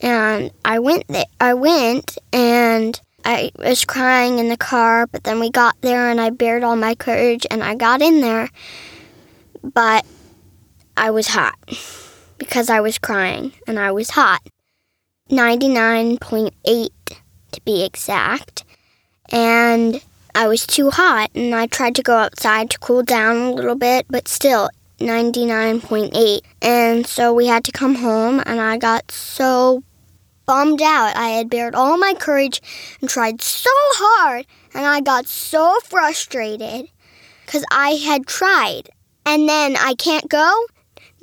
and 0.00 0.50
I 0.64 0.78
went 0.78 1.08
there. 1.08 1.24
I 1.40 1.54
went 1.54 2.18
and 2.32 3.00
I 3.24 3.50
was 3.58 3.84
crying 3.84 4.38
in 4.38 4.48
the 4.48 4.56
car, 4.56 5.06
but 5.06 5.24
then 5.24 5.40
we 5.40 5.50
got 5.50 5.80
there 5.80 6.10
and 6.10 6.20
I 6.20 6.30
bared 6.30 6.62
all 6.62 6.76
my 6.76 6.94
courage 6.94 7.46
and 7.50 7.62
I 7.62 7.74
got 7.74 8.02
in 8.02 8.20
there, 8.20 8.50
but 9.62 10.04
I 10.96 11.10
was 11.10 11.28
hot 11.28 11.58
because 12.38 12.70
I 12.70 12.80
was 12.80 12.98
crying 12.98 13.52
and 13.66 13.78
I 13.78 13.92
was 13.92 14.10
hot. 14.10 14.42
99.8 15.30 16.90
to 17.52 17.60
be 17.62 17.84
exact. 17.84 18.64
And 19.30 20.00
I 20.34 20.46
was 20.48 20.66
too 20.66 20.90
hot 20.90 21.30
and 21.34 21.54
I 21.54 21.66
tried 21.66 21.94
to 21.96 22.02
go 22.02 22.16
outside 22.16 22.70
to 22.70 22.78
cool 22.78 23.02
down 23.02 23.36
a 23.36 23.52
little 23.52 23.74
bit, 23.74 24.06
but 24.08 24.28
still 24.28 24.70
99.8. 24.98 26.40
And 26.62 27.06
so 27.06 27.32
we 27.32 27.46
had 27.46 27.64
to 27.64 27.72
come 27.72 27.96
home, 27.96 28.42
and 28.46 28.60
I 28.60 28.78
got 28.78 29.10
so 29.10 29.82
bummed 30.46 30.80
out. 30.80 31.16
I 31.16 31.30
had 31.30 31.50
bared 31.50 31.74
all 31.74 31.98
my 31.98 32.14
courage 32.14 32.62
and 33.00 33.10
tried 33.10 33.42
so 33.42 33.70
hard, 33.72 34.46
and 34.74 34.86
I 34.86 35.00
got 35.00 35.26
so 35.26 35.78
frustrated 35.84 36.88
because 37.44 37.64
I 37.70 37.90
had 37.90 38.26
tried. 38.26 38.88
And 39.24 39.48
then 39.48 39.76
I 39.76 39.94
can't 39.94 40.28
go? 40.28 40.66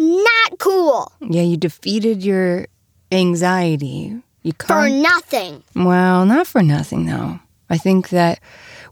Not 0.03 0.59
cool. 0.59 1.11
Yeah, 1.21 1.43
you 1.43 1.57
defeated 1.57 2.23
your 2.23 2.67
anxiety. 3.11 4.21
You 4.41 4.51
For 4.67 4.89
nothing. 4.89 5.63
Well, 5.75 6.25
not 6.25 6.47
for 6.47 6.61
nothing 6.61 7.05
though. 7.05 7.39
I 7.69 7.77
think 7.77 8.09
that 8.09 8.39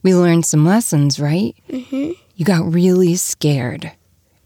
we 0.01 0.15
learned 0.15 0.45
some 0.45 0.65
lessons, 0.65 1.19
right? 1.19 1.53
hmm 1.69 2.11
You 2.35 2.45
got 2.45 2.73
really 2.73 3.15
scared, 3.15 3.91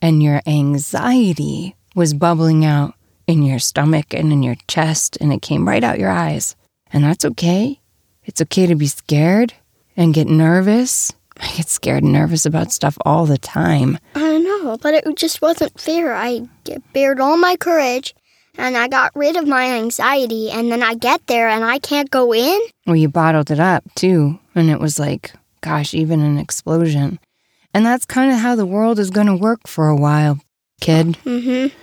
and 0.01 0.21
your 0.23 0.41
anxiety 0.47 1.75
was 1.95 2.13
bubbling 2.13 2.65
out 2.65 2.95
in 3.27 3.43
your 3.43 3.59
stomach 3.59 4.13
and 4.13 4.31
in 4.33 4.43
your 4.43 4.55
chest, 4.67 5.17
and 5.21 5.31
it 5.31 5.41
came 5.41 5.67
right 5.67 5.83
out 5.83 5.99
your 5.99 6.09
eyes. 6.11 6.55
And 6.91 7.03
that's 7.03 7.25
okay. 7.25 7.79
It's 8.25 8.41
okay 8.41 8.65
to 8.65 8.75
be 8.75 8.87
scared 8.87 9.53
and 9.95 10.13
get 10.13 10.27
nervous. 10.27 11.11
I 11.39 11.47
get 11.55 11.69
scared 11.69 12.03
and 12.03 12.13
nervous 12.13 12.45
about 12.45 12.71
stuff 12.71 12.97
all 13.05 13.25
the 13.25 13.37
time. 13.37 13.99
But 14.81 14.93
it 14.93 15.15
just 15.15 15.41
wasn't 15.41 15.79
fair. 15.79 16.13
I 16.13 16.47
bared 16.93 17.19
all 17.19 17.37
my 17.37 17.55
courage 17.55 18.15
and 18.57 18.77
I 18.77 18.87
got 18.87 19.11
rid 19.15 19.35
of 19.35 19.47
my 19.47 19.65
anxiety, 19.65 20.49
and 20.49 20.71
then 20.71 20.81
I 20.81 20.95
get 20.95 21.27
there 21.27 21.49
and 21.49 21.63
I 21.63 21.79
can't 21.79 22.09
go 22.09 22.33
in. 22.33 22.59
Well, 22.85 22.95
you 22.95 23.09
bottled 23.09 23.51
it 23.51 23.59
up 23.59 23.83
too. 23.95 24.39
And 24.55 24.69
it 24.69 24.79
was 24.79 24.97
like, 24.97 25.33
gosh, 25.61 25.93
even 25.93 26.21
an 26.21 26.37
explosion. 26.37 27.19
And 27.73 27.85
that's 27.85 28.05
kind 28.05 28.31
of 28.31 28.37
how 28.37 28.55
the 28.55 28.65
world 28.65 28.99
is 28.99 29.09
going 29.09 29.27
to 29.27 29.35
work 29.35 29.67
for 29.67 29.89
a 29.89 29.95
while, 29.95 30.39
kid. 30.79 31.07
Mm-hmm. 31.25 31.75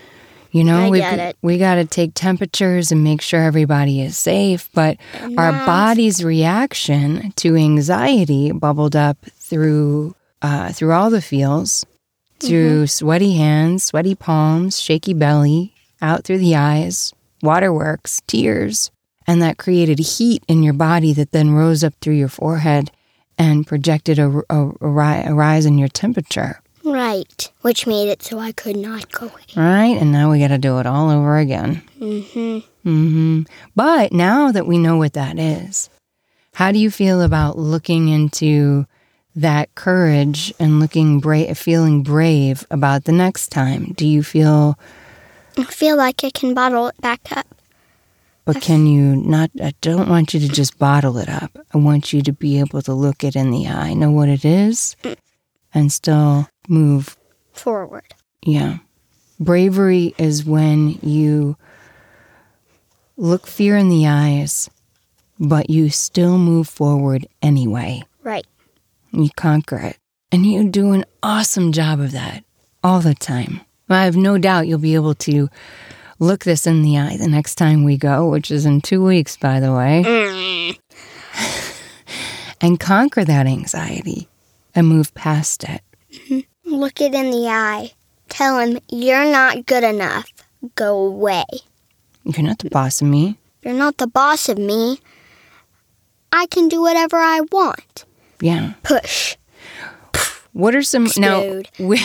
You 0.52 0.64
know, 0.64 0.90
we 0.90 1.02
we 1.40 1.58
got 1.58 1.76
to 1.76 1.86
take 1.86 2.12
temperatures 2.14 2.92
and 2.92 3.02
make 3.02 3.22
sure 3.22 3.42
everybody 3.42 4.02
is 4.02 4.18
safe. 4.18 4.68
But 4.74 4.98
our 5.38 5.52
body's 5.52 6.22
reaction 6.22 7.32
to 7.36 7.56
anxiety 7.56 8.52
bubbled 8.52 8.94
up 8.94 9.16
through 9.38 10.14
uh, 10.42 10.72
through 10.72 10.92
all 10.92 11.08
the 11.08 11.22
feels, 11.22 11.86
through 12.46 12.86
sweaty 12.86 13.34
hands, 13.36 13.84
sweaty 13.84 14.14
palms, 14.14 14.80
shaky 14.80 15.14
belly, 15.14 15.74
out 16.00 16.24
through 16.24 16.38
the 16.38 16.56
eyes, 16.56 17.12
waterworks, 17.42 18.20
tears, 18.26 18.90
and 19.26 19.40
that 19.40 19.58
created 19.58 19.98
heat 19.98 20.42
in 20.48 20.62
your 20.62 20.74
body 20.74 21.12
that 21.12 21.32
then 21.32 21.52
rose 21.52 21.84
up 21.84 21.94
through 22.00 22.14
your 22.14 22.28
forehead 22.28 22.90
and 23.38 23.66
projected 23.66 24.18
a, 24.18 24.42
a, 24.50 24.72
a, 24.80 24.88
ri- 24.88 25.24
a 25.24 25.34
rise 25.34 25.64
in 25.66 25.78
your 25.78 25.88
temperature. 25.88 26.60
Right. 26.84 27.50
Which 27.60 27.86
made 27.86 28.08
it 28.08 28.22
so 28.22 28.38
I 28.38 28.52
could 28.52 28.76
not 28.76 29.10
go 29.12 29.26
in. 29.26 29.62
Right? 29.62 29.96
And 30.00 30.10
now 30.12 30.30
we 30.30 30.40
got 30.40 30.48
to 30.48 30.58
do 30.58 30.78
it 30.78 30.86
all 30.86 31.10
over 31.10 31.38
again. 31.38 31.82
Mm-hmm. 32.00 32.58
Mm 32.88 33.12
hmm 33.12 33.42
But 33.76 34.12
now 34.12 34.50
that 34.50 34.66
we 34.66 34.76
know 34.76 34.96
what 34.96 35.12
that 35.12 35.38
is, 35.38 35.88
how 36.54 36.72
do 36.72 36.78
you 36.78 36.90
feel 36.90 37.22
about 37.22 37.56
looking 37.56 38.08
into 38.08 38.86
that 39.34 39.74
courage 39.74 40.52
and 40.58 40.80
looking 40.80 41.20
brave, 41.20 41.56
feeling 41.56 42.02
brave 42.02 42.66
about 42.70 43.04
the 43.04 43.12
next 43.12 43.48
time? 43.48 43.92
Do 43.94 44.06
you 44.06 44.22
feel, 44.22 44.78
I 45.56 45.64
feel 45.64 45.96
like 45.96 46.24
I 46.24 46.30
can 46.30 46.54
bottle 46.54 46.88
it 46.88 47.00
back 47.00 47.20
up. 47.32 47.46
but 48.44 48.60
can 48.60 48.86
you 48.86 49.16
not? 49.16 49.50
I 49.62 49.72
don't 49.80 50.08
want 50.08 50.34
you 50.34 50.40
to 50.40 50.48
just 50.48 50.78
bottle 50.78 51.18
it 51.18 51.28
up. 51.28 51.56
I 51.72 51.78
want 51.78 52.12
you 52.12 52.22
to 52.22 52.32
be 52.32 52.58
able 52.58 52.82
to 52.82 52.92
look 52.92 53.24
it 53.24 53.36
in 53.36 53.50
the 53.50 53.68
eye, 53.68 53.94
know 53.94 54.10
what 54.10 54.28
it 54.28 54.44
is, 54.44 54.96
mm. 55.02 55.16
and 55.72 55.92
still 55.92 56.48
move 56.68 57.16
Forward. 57.52 58.14
Yeah. 58.44 58.78
Bravery 59.38 60.14
is 60.18 60.44
when 60.44 60.98
you 61.02 61.56
look 63.16 63.46
fear 63.46 63.76
in 63.76 63.88
the 63.88 64.06
eyes, 64.06 64.70
but 65.38 65.70
you 65.70 65.90
still 65.90 66.38
move 66.38 66.68
forward 66.68 67.26
anyway. 67.42 68.02
Right. 69.12 69.24
You 69.24 69.30
conquer 69.36 69.78
it. 69.78 69.98
And 70.30 70.46
you 70.46 70.68
do 70.68 70.92
an 70.92 71.04
awesome 71.22 71.72
job 71.72 72.00
of 72.00 72.12
that 72.12 72.44
all 72.82 73.00
the 73.00 73.14
time. 73.14 73.60
I 73.88 74.04
have 74.04 74.16
no 74.16 74.38
doubt 74.38 74.66
you'll 74.66 74.78
be 74.78 74.94
able 74.94 75.14
to 75.16 75.50
look 76.18 76.44
this 76.44 76.66
in 76.66 76.82
the 76.82 76.98
eye 76.98 77.16
the 77.18 77.28
next 77.28 77.56
time 77.56 77.84
we 77.84 77.96
go, 77.98 78.28
which 78.28 78.50
is 78.50 78.64
in 78.64 78.80
two 78.80 79.04
weeks, 79.04 79.36
by 79.36 79.60
the 79.60 79.72
way, 79.72 80.74
and 82.60 82.80
conquer 82.80 83.24
that 83.24 83.46
anxiety 83.46 84.28
and 84.74 84.86
move 84.86 85.12
past 85.14 85.64
it. 85.64 85.82
Mm-hmm. 86.12 86.74
Look 86.74 87.00
it 87.00 87.14
in 87.14 87.30
the 87.30 87.48
eye. 87.48 87.92
Tell 88.28 88.58
him 88.58 88.78
you're 88.88 89.30
not 89.30 89.66
good 89.66 89.84
enough. 89.84 90.32
Go 90.74 90.96
away. 91.06 91.44
You're 92.24 92.46
not 92.46 92.60
the 92.60 92.70
boss 92.70 93.02
of 93.02 93.08
me. 93.08 93.38
You're 93.62 93.74
not 93.74 93.98
the 93.98 94.06
boss 94.06 94.48
of 94.48 94.56
me. 94.56 95.00
I 96.32 96.46
can 96.46 96.68
do 96.68 96.80
whatever 96.80 97.16
I 97.16 97.40
want. 97.52 98.06
Yeah. 98.42 98.74
Push. 98.82 99.36
What 100.52 100.74
are 100.74 100.82
some 100.82 101.06
Explode. 101.06 101.68
now? 101.78 101.86
We, 101.86 101.98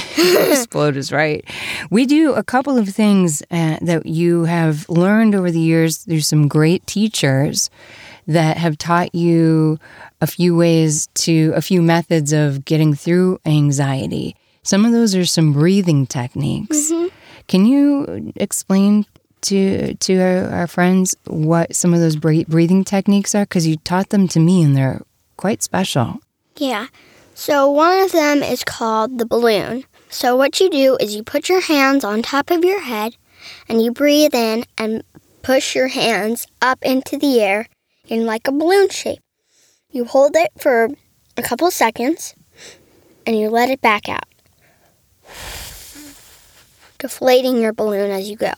explode 0.52 0.95
is 0.95 1.12
right. 1.12 1.43
We 1.89 2.06
do 2.06 2.34
a 2.34 2.43
couple 2.43 2.78
of 2.78 2.88
things 2.88 3.41
uh, 3.52 3.78
that 3.82 4.06
you 4.06 4.45
have 4.45 4.88
learned 4.88 5.36
over 5.36 5.52
the 5.52 5.60
years. 5.60 6.06
There's 6.06 6.28
some 6.28 6.47
great 6.47 6.88
teachers 6.88 7.69
that 8.26 8.58
have 8.58 8.78
taught 8.78 9.13
you 9.13 9.80
a 10.21 10.28
few 10.28 10.56
ways 10.56 11.08
to 11.15 11.52
a 11.56 11.62
few 11.62 11.82
methods 11.82 12.32
of 12.32 12.63
getting 12.63 12.93
through 12.93 13.39
anxiety. 13.45 14.36
Some 14.63 14.86
of 14.86 14.91
those 14.91 15.15
are 15.15 15.26
some 15.26 15.52
breathing 15.54 16.08
techniques. 16.08 16.91
Can 17.47 17.65
you 17.65 18.32
explain 18.36 19.06
to 19.41 19.93
to 19.95 20.19
our, 20.19 20.50
our 20.50 20.67
friends 20.67 21.15
what 21.26 21.76
some 21.76 21.93
of 21.93 22.00
those 22.00 22.15
breathing 22.15 22.84
techniques 22.84 23.36
are? 23.36 23.43
Because 23.43 23.67
you 23.67 23.78
taught 23.78 24.10
them 24.10 24.28
to 24.30 24.39
me, 24.39 24.63
and 24.63 24.76
they're 24.76 25.02
quite 25.38 25.63
special. 25.63 26.19
Yeah. 26.58 26.88
So 27.34 27.70
one 27.70 28.00
of 28.00 28.12
them 28.12 28.41
is 28.41 28.63
called 28.63 29.20
the 29.20 29.26
balloon. 29.26 29.86
So 30.10 30.36
what 30.36 30.60
you 30.60 30.70
do 30.70 30.98
is 31.00 31.15
you 31.15 31.24
put 31.24 31.50
your 31.50 31.62
hands 31.62 32.04
on 32.04 32.22
top 32.22 32.50
of 32.50 32.65
your 32.65 32.82
head 32.82 33.15
and 33.70 33.82
you 33.82 33.91
breathe 33.91 34.34
in 34.34 34.65
and 34.78 35.04
push 35.43 35.76
your 35.76 35.88
hands 35.88 36.48
up 36.62 36.80
into 36.82 37.17
the 37.17 37.39
air 37.39 37.67
in 38.08 38.26
like 38.26 38.48
a 38.48 38.52
balloon 38.52 38.89
shape. 38.89 39.20
You 39.91 40.06
hold 40.06 40.36
it 40.36 40.52
for 40.60 40.89
a 41.38 41.41
couple 41.43 41.70
seconds 41.70 42.34
and 43.26 43.38
you 43.38 43.50
let 43.50 43.70
it 43.70 43.82
back 43.82 44.10
out. 44.10 44.26
Deflating 46.98 47.62
your 47.62 47.74
balloon 47.74 48.10
as 48.10 48.30
you 48.30 48.36
go. 48.36 48.54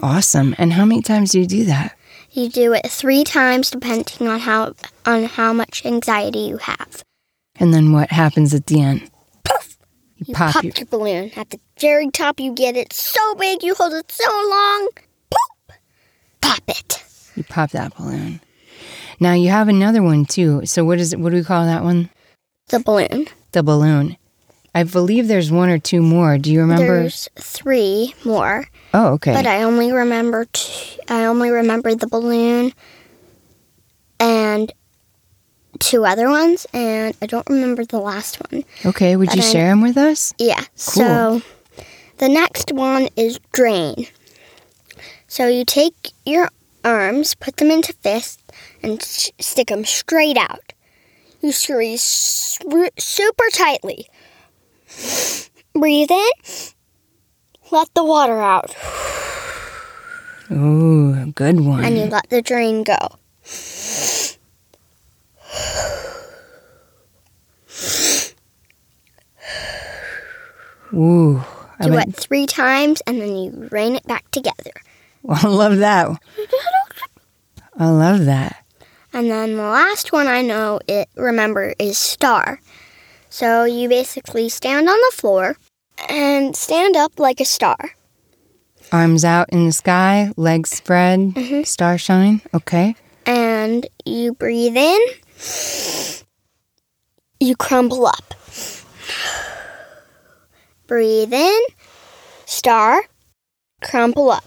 Awesome. 0.00 0.54
And 0.58 0.74
how 0.74 0.84
many 0.84 1.02
times 1.02 1.32
do 1.32 1.40
you 1.40 1.46
do 1.46 1.64
that? 1.64 1.97
You 2.30 2.48
do 2.48 2.72
it 2.74 2.86
3 2.90 3.24
times 3.24 3.70
depending 3.70 4.28
on 4.28 4.40
how 4.40 4.74
on 5.06 5.24
how 5.24 5.52
much 5.52 5.84
anxiety 5.84 6.40
you 6.40 6.58
have. 6.58 7.02
And 7.58 7.72
then 7.74 7.92
what 7.92 8.10
happens 8.10 8.54
at 8.54 8.66
the 8.66 8.80
end? 8.80 9.00
You, 9.00 10.26
You 10.26 10.34
pop, 10.34 10.54
pop, 10.54 10.64
your, 10.64 10.72
your 10.76 10.86
balloon. 10.86 11.30
At 11.36 11.50
the 11.50 11.60
very 11.80 12.10
top, 12.10 12.38
you 12.40 12.52
get 12.52 12.76
it 12.76 12.92
so 12.92 13.34
big, 13.36 13.62
you 13.62 13.74
hold 13.74 13.92
it 13.94 14.10
so 14.10 14.30
long. 14.50 14.88
Pop! 15.30 15.78
Pop 16.40 16.62
it. 16.68 17.04
you 17.36 17.44
pop 17.44 17.70
that 17.70 17.96
balloon. 17.96 18.40
Now 19.20 19.32
you 19.32 19.48
have 19.50 19.68
another 19.68 20.02
one 20.02 20.24
too. 20.24 20.66
So 20.66 20.84
what 20.84 20.98
is 21.00 21.12
it? 21.12 21.20
What 21.20 21.30
do 21.30 21.36
we 21.36 21.44
call 21.44 21.64
that 21.64 21.82
one? 21.82 22.10
The 22.68 22.80
balloon. 22.80 23.26
The 23.52 23.62
balloon. 23.62 24.16
I 24.78 24.84
believe 24.84 25.26
there's 25.28 25.50
one 25.50 25.68
or 25.70 25.78
two 25.78 26.00
more. 26.02 26.38
Do 26.38 26.52
you 26.52 26.60
remember? 26.60 27.00
There's 27.00 27.28
three 27.36 28.14
more, 28.24 28.66
oh, 28.94 29.14
okay. 29.14 29.32
but 29.32 29.46
I 29.46 29.62
only 29.64 29.90
remember 29.92 30.46
t- 30.52 30.98
I 31.08 31.24
only 31.24 31.50
remember 31.50 31.94
the 31.94 32.06
balloon 32.06 32.72
and 34.20 34.72
two 35.80 36.04
other 36.04 36.28
ones, 36.28 36.66
and 36.72 37.16
I 37.22 37.26
don't 37.26 37.48
remember 37.48 37.84
the 37.84 37.98
last 37.98 38.36
one. 38.50 38.64
okay. 38.86 39.16
Would 39.16 39.28
but 39.28 39.36
you 39.36 39.42
I- 39.42 39.46
share 39.52 39.68
them 39.70 39.82
with 39.82 39.96
us? 39.96 40.32
Yeah. 40.38 40.60
Cool. 40.60 41.02
So 41.02 41.42
the 42.18 42.28
next 42.28 42.72
one 42.72 43.08
is 43.16 43.40
drain. 43.52 44.06
So 45.26 45.46
you 45.48 45.64
take 45.64 46.12
your 46.24 46.48
arms, 46.84 47.34
put 47.34 47.56
them 47.58 47.70
into 47.70 47.92
fists, 47.94 48.42
and 48.82 49.00
s- 49.00 49.30
stick 49.40 49.68
them 49.68 49.84
straight 49.84 50.36
out. 50.36 50.72
You 51.40 51.52
squeeze 51.52 52.02
super 52.02 53.44
tightly. 53.52 54.06
Breathe 55.74 56.10
in. 56.10 56.30
Let 57.70 57.92
the 57.94 58.02
water 58.04 58.40
out, 58.40 58.74
Ooh, 60.50 61.30
good 61.32 61.60
one. 61.60 61.84
and 61.84 61.96
you 61.98 62.04
let 62.06 62.28
the 62.30 62.40
drain 62.40 62.82
go. 62.82 62.96
Ooh, 70.92 71.42
I, 71.78 71.84
Do 71.86 71.90
bet- 71.92 72.08
it 72.08 72.16
three 72.16 72.46
times, 72.46 73.02
and 73.06 73.20
then 73.20 73.36
you 73.36 73.68
rein 73.70 73.94
it 73.96 74.06
back 74.06 74.30
together. 74.30 74.72
I 75.28 75.46
love 75.46 75.78
that. 75.78 76.10
I 77.78 77.88
love 77.90 78.24
that. 78.24 78.64
And 79.12 79.30
then 79.30 79.56
the 79.56 79.62
last 79.62 80.12
one 80.12 80.26
I 80.26 80.42
know 80.42 80.80
it 80.86 81.08
remember 81.16 81.74
is 81.78 81.98
star. 81.98 82.60
So 83.30 83.64
you 83.64 83.88
basically 83.88 84.48
stand 84.48 84.88
on 84.88 84.96
the 84.96 85.16
floor 85.16 85.56
and 86.08 86.56
stand 86.56 86.96
up 86.96 87.18
like 87.18 87.40
a 87.40 87.44
star. 87.44 87.76
Arms 88.90 89.24
out 89.24 89.50
in 89.52 89.66
the 89.66 89.72
sky, 89.72 90.32
legs 90.36 90.70
spread, 90.70 91.18
Mm-hmm. 91.34 91.62
star 91.64 91.98
shine. 91.98 92.40
Okay. 92.54 92.94
And 93.26 93.86
you 94.06 94.32
breathe 94.32 94.76
in. 94.76 95.00
You 97.40 97.54
crumble 97.56 98.06
up. 98.06 98.34
Breathe 100.86 101.34
in. 101.34 101.60
Star. 102.46 103.02
Crumple 103.82 104.30
up. 104.30 104.44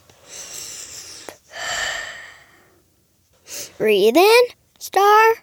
Breathe 3.77 4.17
in. 4.17 4.41
Star. 4.79 5.33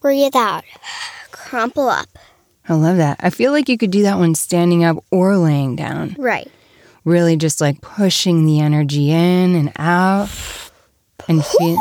Breathe 0.00 0.36
out. 0.36 0.64
Crumple 1.52 1.90
up. 1.90 2.08
I 2.66 2.72
love 2.72 2.96
that. 2.96 3.18
I 3.20 3.28
feel 3.28 3.52
like 3.52 3.68
you 3.68 3.76
could 3.76 3.90
do 3.90 4.04
that 4.04 4.16
one 4.16 4.34
standing 4.34 4.84
up 4.84 5.04
or 5.10 5.36
laying 5.36 5.76
down. 5.76 6.16
Right. 6.18 6.50
really 7.04 7.36
just 7.36 7.60
like 7.60 7.82
pushing 7.82 8.46
the 8.46 8.60
energy 8.60 9.10
in 9.10 9.54
and 9.54 9.70
out 9.76 10.30
and 11.28 11.44
feel 11.44 11.76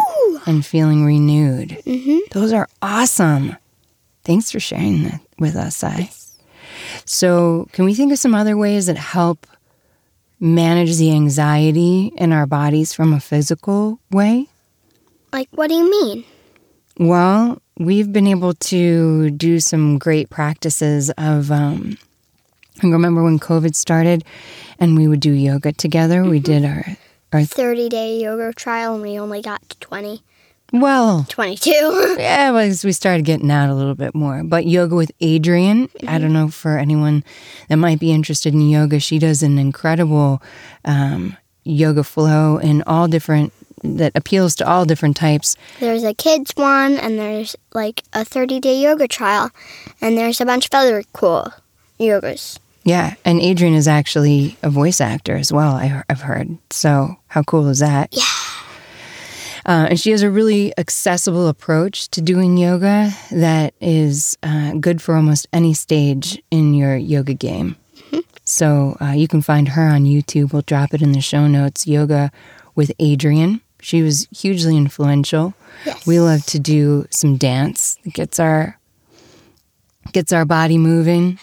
and 0.46 0.66
feeling 0.66 1.06
renewed. 1.06 1.70
Mm-hmm. 1.86 2.18
Those 2.32 2.52
are 2.52 2.68
awesome. 2.82 3.56
Thanks 4.26 4.52
for 4.52 4.60
sharing 4.60 5.04
that 5.04 5.22
with 5.40 5.56
us, 5.56 5.86
I. 5.86 6.12
So, 7.06 7.70
can 7.72 7.86
we 7.86 7.94
think 7.94 8.12
of 8.12 8.20
some 8.20 8.36
other 8.36 8.58
ways 8.58 8.88
that 8.88 8.98
help 8.98 9.48
manage 10.42 10.98
the 10.98 11.14
anxiety 11.14 12.12
in 12.18 12.34
our 12.34 12.46
bodies 12.46 12.92
from 12.92 13.14
a 13.14 13.22
physical 13.22 14.02
way? 14.12 14.48
Like, 15.32 15.48
what 15.52 15.68
do 15.70 15.76
you 15.76 15.90
mean? 15.90 16.26
Well, 17.00 17.62
we've 17.86 18.12
been 18.12 18.28
able 18.28 18.54
to 18.54 19.30
do 19.32 19.60
some 19.60 19.98
great 19.98 20.30
practices 20.30 21.10
of. 21.18 21.52
Um, 21.52 21.98
I 22.84 22.88
remember 22.88 23.24
when 23.24 23.38
COVID 23.38 23.76
started, 23.76 24.24
and 24.80 24.98
we 24.98 25.08
would 25.08 25.20
do 25.20 25.32
yoga 25.32 25.72
together. 25.72 26.24
We 26.24 26.40
did 26.40 26.66
our 26.66 26.86
our 27.34 27.44
30 27.44 27.90
day 27.90 28.20
yoga 28.20 28.54
trial, 28.54 28.94
and 28.96 29.04
we 29.04 29.20
only 29.20 29.42
got 29.42 29.68
to 29.70 29.78
20. 29.80 30.22
well, 30.74 31.26
22. 31.30 31.70
Yeah, 32.18 32.52
well, 32.52 32.68
we 32.84 32.92
started 32.92 33.26
getting 33.26 33.52
out 33.52 33.70
a 33.70 33.74
little 33.76 33.96
bit 33.96 34.16
more. 34.16 34.44
But 34.44 34.66
yoga 34.66 34.96
with 34.96 35.12
Adriene, 35.20 35.90
I 36.08 36.18
don't 36.18 36.34
know 36.34 36.48
for 36.50 36.78
anyone 36.78 37.24
that 37.68 37.78
might 37.78 38.00
be 38.00 38.12
interested 38.12 38.54
in 38.54 38.70
yoga, 38.70 39.00
she 39.00 39.20
does 39.20 39.44
an 39.44 39.58
incredible 39.58 40.42
um, 40.86 41.38
yoga 41.64 42.04
flow 42.04 42.58
in 42.58 42.84
all 42.84 43.08
different 43.08 43.54
that 43.84 44.12
appeals 44.16 44.56
to 44.56 44.68
all 44.68 44.86
different 44.86 45.16
types. 45.16 45.56
there's 45.80 46.04
a 46.04 46.14
kids 46.14 46.52
one, 46.56 46.94
and 46.94 47.18
there's 47.18 47.56
like 47.74 48.04
a 48.14 48.24
30 48.24 48.60
day 48.60 48.82
yoga 48.82 49.08
trial, 49.08 49.52
and 50.02 50.18
there's 50.18 50.42
a 50.42 50.46
bunch 50.46 50.66
of 50.66 50.74
other 50.74 51.04
cool 51.14 51.52
yogas. 52.00 52.60
Yeah, 52.84 53.14
and 53.24 53.40
Adriene 53.40 53.76
is 53.76 53.88
actually 53.88 54.58
a 54.64 54.70
voice 54.70 55.00
actor 55.00 55.36
as 55.36 55.54
well. 55.54 55.76
I, 55.76 56.04
I've 56.10 56.22
heard. 56.22 56.58
So 56.72 57.18
how 57.28 57.44
cool 57.44 57.68
is 57.68 57.80
that? 57.80 58.10
Yeah. 58.12 58.24
Uh, 59.64 59.88
and 59.92 60.00
she 60.00 60.10
has 60.10 60.24
a 60.24 60.32
really 60.32 60.74
accessible 60.80 61.48
approach 61.48 62.10
to 62.10 62.20
doing 62.20 62.58
yoga 62.58 63.12
that 63.32 63.76
is 63.80 64.36
uh, 64.42 64.74
good 64.74 65.00
for 65.04 65.16
almost 65.16 65.48
any 65.54 65.76
stage 65.76 66.42
in 66.50 66.74
your 66.74 66.96
yoga 66.98 67.36
game. 67.36 67.76
So 68.44 68.98
uh, 69.00 69.12
you 69.12 69.28
can 69.28 69.42
find 69.42 69.70
her 69.70 69.88
on 69.88 70.04
YouTube. 70.04 70.52
We'll 70.52 70.64
drop 70.64 70.94
it 70.94 71.02
in 71.02 71.14
the 71.14 71.22
show 71.22 71.48
notes. 71.48 71.88
Yoga 71.88 72.32
with 72.76 72.92
Adriene. 72.98 73.62
She 73.82 74.02
was 74.02 74.28
hugely 74.36 74.78
influential. 74.78 75.54
Yes. 75.86 76.06
We 76.08 76.20
love 76.20 76.46
to 76.48 76.60
do 76.60 77.06
some 77.10 77.38
dance. 77.38 77.98
It 78.06 78.14
gets 78.14 78.40
our 78.40 78.78
gets 80.14 80.32
our 80.34 80.46
body 80.46 80.78
moving 80.78 81.40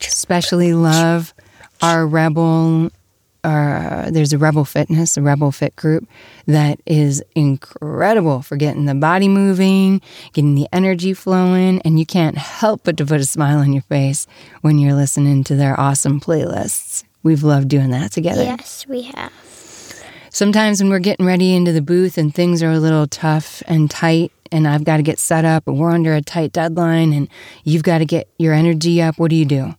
especially 0.00 0.74
love 0.74 1.32
our 1.80 2.06
rebel 2.06 2.90
uh, 3.42 4.10
there's 4.10 4.32
a 4.34 4.38
rebel 4.38 4.64
fitness 4.64 5.16
a 5.16 5.22
rebel 5.22 5.50
fit 5.50 5.74
group 5.76 6.06
that 6.46 6.78
is 6.86 7.22
incredible 7.34 8.42
for 8.42 8.56
getting 8.56 8.84
the 8.84 8.94
body 8.94 9.28
moving 9.28 10.02
getting 10.34 10.54
the 10.54 10.68
energy 10.72 11.14
flowing 11.14 11.80
and 11.82 11.98
you 11.98 12.04
can't 12.04 12.36
help 12.36 12.82
but 12.84 12.96
to 12.98 13.06
put 13.06 13.20
a 13.20 13.24
smile 13.24 13.58
on 13.58 13.72
your 13.72 13.82
face 13.82 14.26
when 14.60 14.78
you're 14.78 14.94
listening 14.94 15.42
to 15.44 15.54
their 15.56 15.78
awesome 15.80 16.20
playlists 16.20 17.04
we've 17.22 17.42
loved 17.42 17.68
doing 17.68 17.90
that 17.90 18.12
together 18.12 18.42
Yes, 18.42 18.86
we 18.86 19.02
have. 19.02 19.32
Sometimes 20.30 20.82
when 20.82 20.90
we're 20.90 20.98
getting 20.98 21.26
ready 21.26 21.54
into 21.54 21.72
the 21.72 21.82
booth 21.82 22.16
and 22.18 22.34
things 22.34 22.62
are 22.62 22.70
a 22.70 22.78
little 22.78 23.06
tough 23.06 23.62
and 23.66 23.90
tight 23.90 24.32
and 24.52 24.66
I've 24.66 24.84
got 24.84 24.96
to 24.96 25.02
get 25.02 25.18
set 25.18 25.44
up 25.44 25.66
and 25.68 25.78
we're 25.78 25.90
under 25.90 26.14
a 26.14 26.22
tight 26.22 26.52
deadline 26.52 27.12
and 27.12 27.28
you've 27.64 27.82
got 27.82 27.98
to 27.98 28.04
get 28.04 28.28
your 28.38 28.52
energy 28.54 29.00
up, 29.00 29.18
what 29.18 29.30
do 29.30 29.36
you 29.36 29.44
do? 29.44 29.74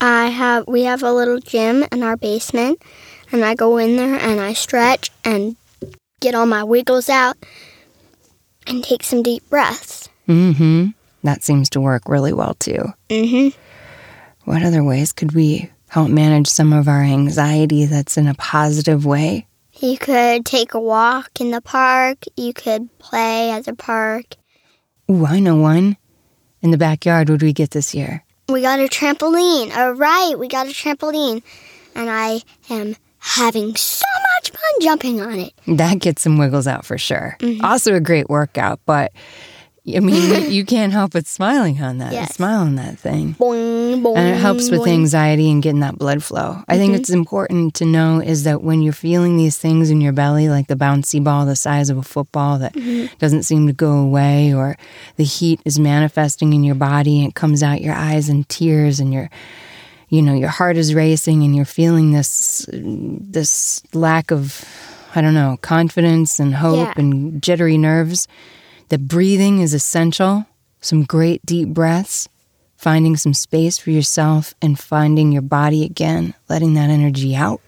I 0.00 0.26
have 0.26 0.66
we 0.68 0.82
have 0.82 1.02
a 1.02 1.12
little 1.12 1.40
gym 1.40 1.84
in 1.90 2.02
our 2.02 2.16
basement 2.16 2.82
and 3.32 3.44
I 3.44 3.54
go 3.54 3.78
in 3.78 3.96
there 3.96 4.16
and 4.16 4.40
I 4.40 4.52
stretch 4.52 5.10
and 5.24 5.56
get 6.20 6.34
all 6.34 6.46
my 6.46 6.64
wiggles 6.64 7.08
out 7.08 7.36
and 8.66 8.84
take 8.84 9.02
some 9.02 9.22
deep 9.22 9.48
breaths. 9.48 10.08
Mm-hmm. 10.28 10.88
That 11.22 11.42
seems 11.42 11.70
to 11.70 11.80
work 11.80 12.02
really 12.08 12.32
well 12.32 12.54
too. 12.54 12.92
Mhm. 13.08 13.54
What 14.44 14.62
other 14.62 14.84
ways 14.84 15.12
could 15.12 15.32
we 15.34 15.70
help 15.88 16.08
manage 16.10 16.46
some 16.46 16.72
of 16.72 16.88
our 16.88 17.02
anxiety 17.02 17.84
that's 17.86 18.16
in 18.16 18.26
a 18.28 18.34
positive 18.34 19.06
way? 19.06 19.46
You 19.78 19.98
could 19.98 20.46
take 20.46 20.72
a 20.72 20.80
walk 20.80 21.40
in 21.40 21.50
the 21.50 21.60
park, 21.60 22.24
you 22.36 22.54
could 22.54 22.96
play 22.98 23.50
at 23.50 23.66
the 23.66 23.74
park. 23.74 24.36
Ooh, 25.10 25.26
I 25.26 25.38
know 25.38 25.56
one. 25.56 25.96
In 26.62 26.70
the 26.70 26.78
backyard, 26.78 27.28
what 27.28 27.40
do 27.40 27.46
we 27.46 27.52
get 27.52 27.72
this 27.72 27.94
year? 27.94 28.24
We 28.48 28.62
got 28.62 28.80
a 28.80 28.84
trampoline. 28.84 29.76
All 29.76 29.92
right, 29.92 30.34
we 30.38 30.48
got 30.48 30.66
a 30.66 30.70
trampoline. 30.70 31.42
And 31.94 32.08
I 32.10 32.40
am 32.70 32.96
having 33.18 33.76
so 33.76 34.06
much 34.36 34.50
fun 34.50 34.80
jumping 34.80 35.20
on 35.20 35.38
it. 35.38 35.52
That 35.66 35.98
gets 35.98 36.22
some 36.22 36.38
wiggles 36.38 36.66
out 36.66 36.84
for 36.84 36.96
sure. 36.96 37.36
Mm-hmm. 37.40 37.64
Also 37.64 37.94
a 37.94 38.00
great 38.00 38.28
workout, 38.28 38.80
but 38.86 39.12
I 39.94 40.00
mean, 40.00 40.50
you 40.50 40.64
can't 40.64 40.92
help 40.92 41.12
but 41.12 41.26
smiling 41.26 41.80
on 41.80 41.98
that. 41.98 42.12
Yes. 42.12 42.34
Smile 42.34 42.62
on 42.62 42.74
that 42.74 42.98
thing. 42.98 43.34
Boing, 43.34 44.02
boing, 44.02 44.16
and 44.16 44.28
it 44.34 44.38
helps 44.38 44.70
with 44.70 44.80
boing. 44.80 44.94
anxiety 44.94 45.50
and 45.50 45.62
getting 45.62 45.80
that 45.80 45.98
blood 45.98 46.22
flow. 46.24 46.62
I 46.66 46.76
think 46.76 46.92
mm-hmm. 46.92 47.00
it's 47.00 47.10
important 47.10 47.74
to 47.74 47.84
know 47.84 48.20
is 48.20 48.44
that 48.44 48.62
when 48.62 48.82
you're 48.82 48.92
feeling 48.92 49.36
these 49.36 49.56
things 49.58 49.90
in 49.90 50.00
your 50.00 50.12
belly, 50.12 50.48
like 50.48 50.66
the 50.66 50.74
bouncy 50.74 51.22
ball 51.22 51.46
the 51.46 51.54
size 51.54 51.88
of 51.88 51.98
a 51.98 52.02
football 52.02 52.58
that 52.58 52.72
mm-hmm. 52.72 53.14
doesn't 53.18 53.44
seem 53.44 53.66
to 53.68 53.72
go 53.72 53.98
away, 53.98 54.52
or 54.52 54.76
the 55.16 55.24
heat 55.24 55.60
is 55.64 55.78
manifesting 55.78 56.52
in 56.52 56.64
your 56.64 56.74
body 56.74 57.20
and 57.20 57.28
it 57.28 57.34
comes 57.34 57.62
out 57.62 57.80
your 57.80 57.94
eyes 57.94 58.28
in 58.28 58.44
tears, 58.44 58.98
and 58.98 59.12
your, 59.12 59.30
you 60.08 60.20
know, 60.20 60.34
your 60.34 60.48
heart 60.48 60.76
is 60.76 60.94
racing, 60.94 61.44
and 61.44 61.54
you're 61.54 61.64
feeling 61.64 62.10
this, 62.12 62.68
this 62.72 63.82
lack 63.94 64.32
of, 64.32 64.64
I 65.14 65.20
don't 65.20 65.34
know, 65.34 65.58
confidence 65.62 66.40
and 66.40 66.54
hope 66.54 66.76
Yeah. 66.76 66.94
and 66.96 67.40
jittery 67.40 67.78
nerves. 67.78 68.26
That 68.88 69.08
breathing 69.08 69.60
is 69.60 69.74
essential. 69.74 70.46
Some 70.80 71.04
great 71.04 71.44
deep 71.44 71.68
breaths 71.68 72.28
finding 72.76 73.16
some 73.16 73.34
space 73.34 73.78
for 73.78 73.90
yourself 73.90 74.54
and 74.62 74.78
finding 74.78 75.32
your 75.32 75.42
body 75.42 75.84
again, 75.84 76.34
letting 76.48 76.74
that 76.74 76.90
energy 76.90 77.34
out. 77.34 77.60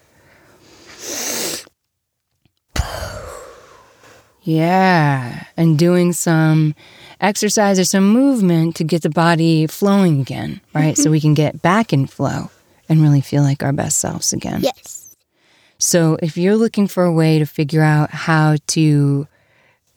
Yeah, 4.42 5.44
and 5.57 5.78
doing 5.78 6.12
some 6.12 6.74
exercise 7.20 7.78
or 7.78 7.85
some 7.85 8.09
movement 8.09 8.76
to 8.76 8.85
get 8.85 9.02
the 9.02 9.11
body 9.11 9.66
flowing 9.66 10.20
again, 10.20 10.61
right? 10.72 10.96
So 10.96 11.11
we 11.11 11.20
can 11.20 11.35
get 11.35 11.61
back 11.61 11.92
in 11.92 12.07
flow 12.07 12.50
and 12.88 13.02
really 13.02 13.20
feel 13.20 13.42
like 13.42 13.62
our 13.62 13.72
best 13.72 13.98
selves 13.98 14.33
again. 14.33 14.61
Yes. 14.62 15.16
So, 15.81 16.16
if 16.22 16.37
you're 16.37 16.57
looking 16.57 16.88
for 16.88 17.04
a 17.04 17.12
way 17.12 17.38
to 17.38 17.46
figure 17.46 17.83
out 17.83 18.11
how 18.11 18.57
to 18.68 19.28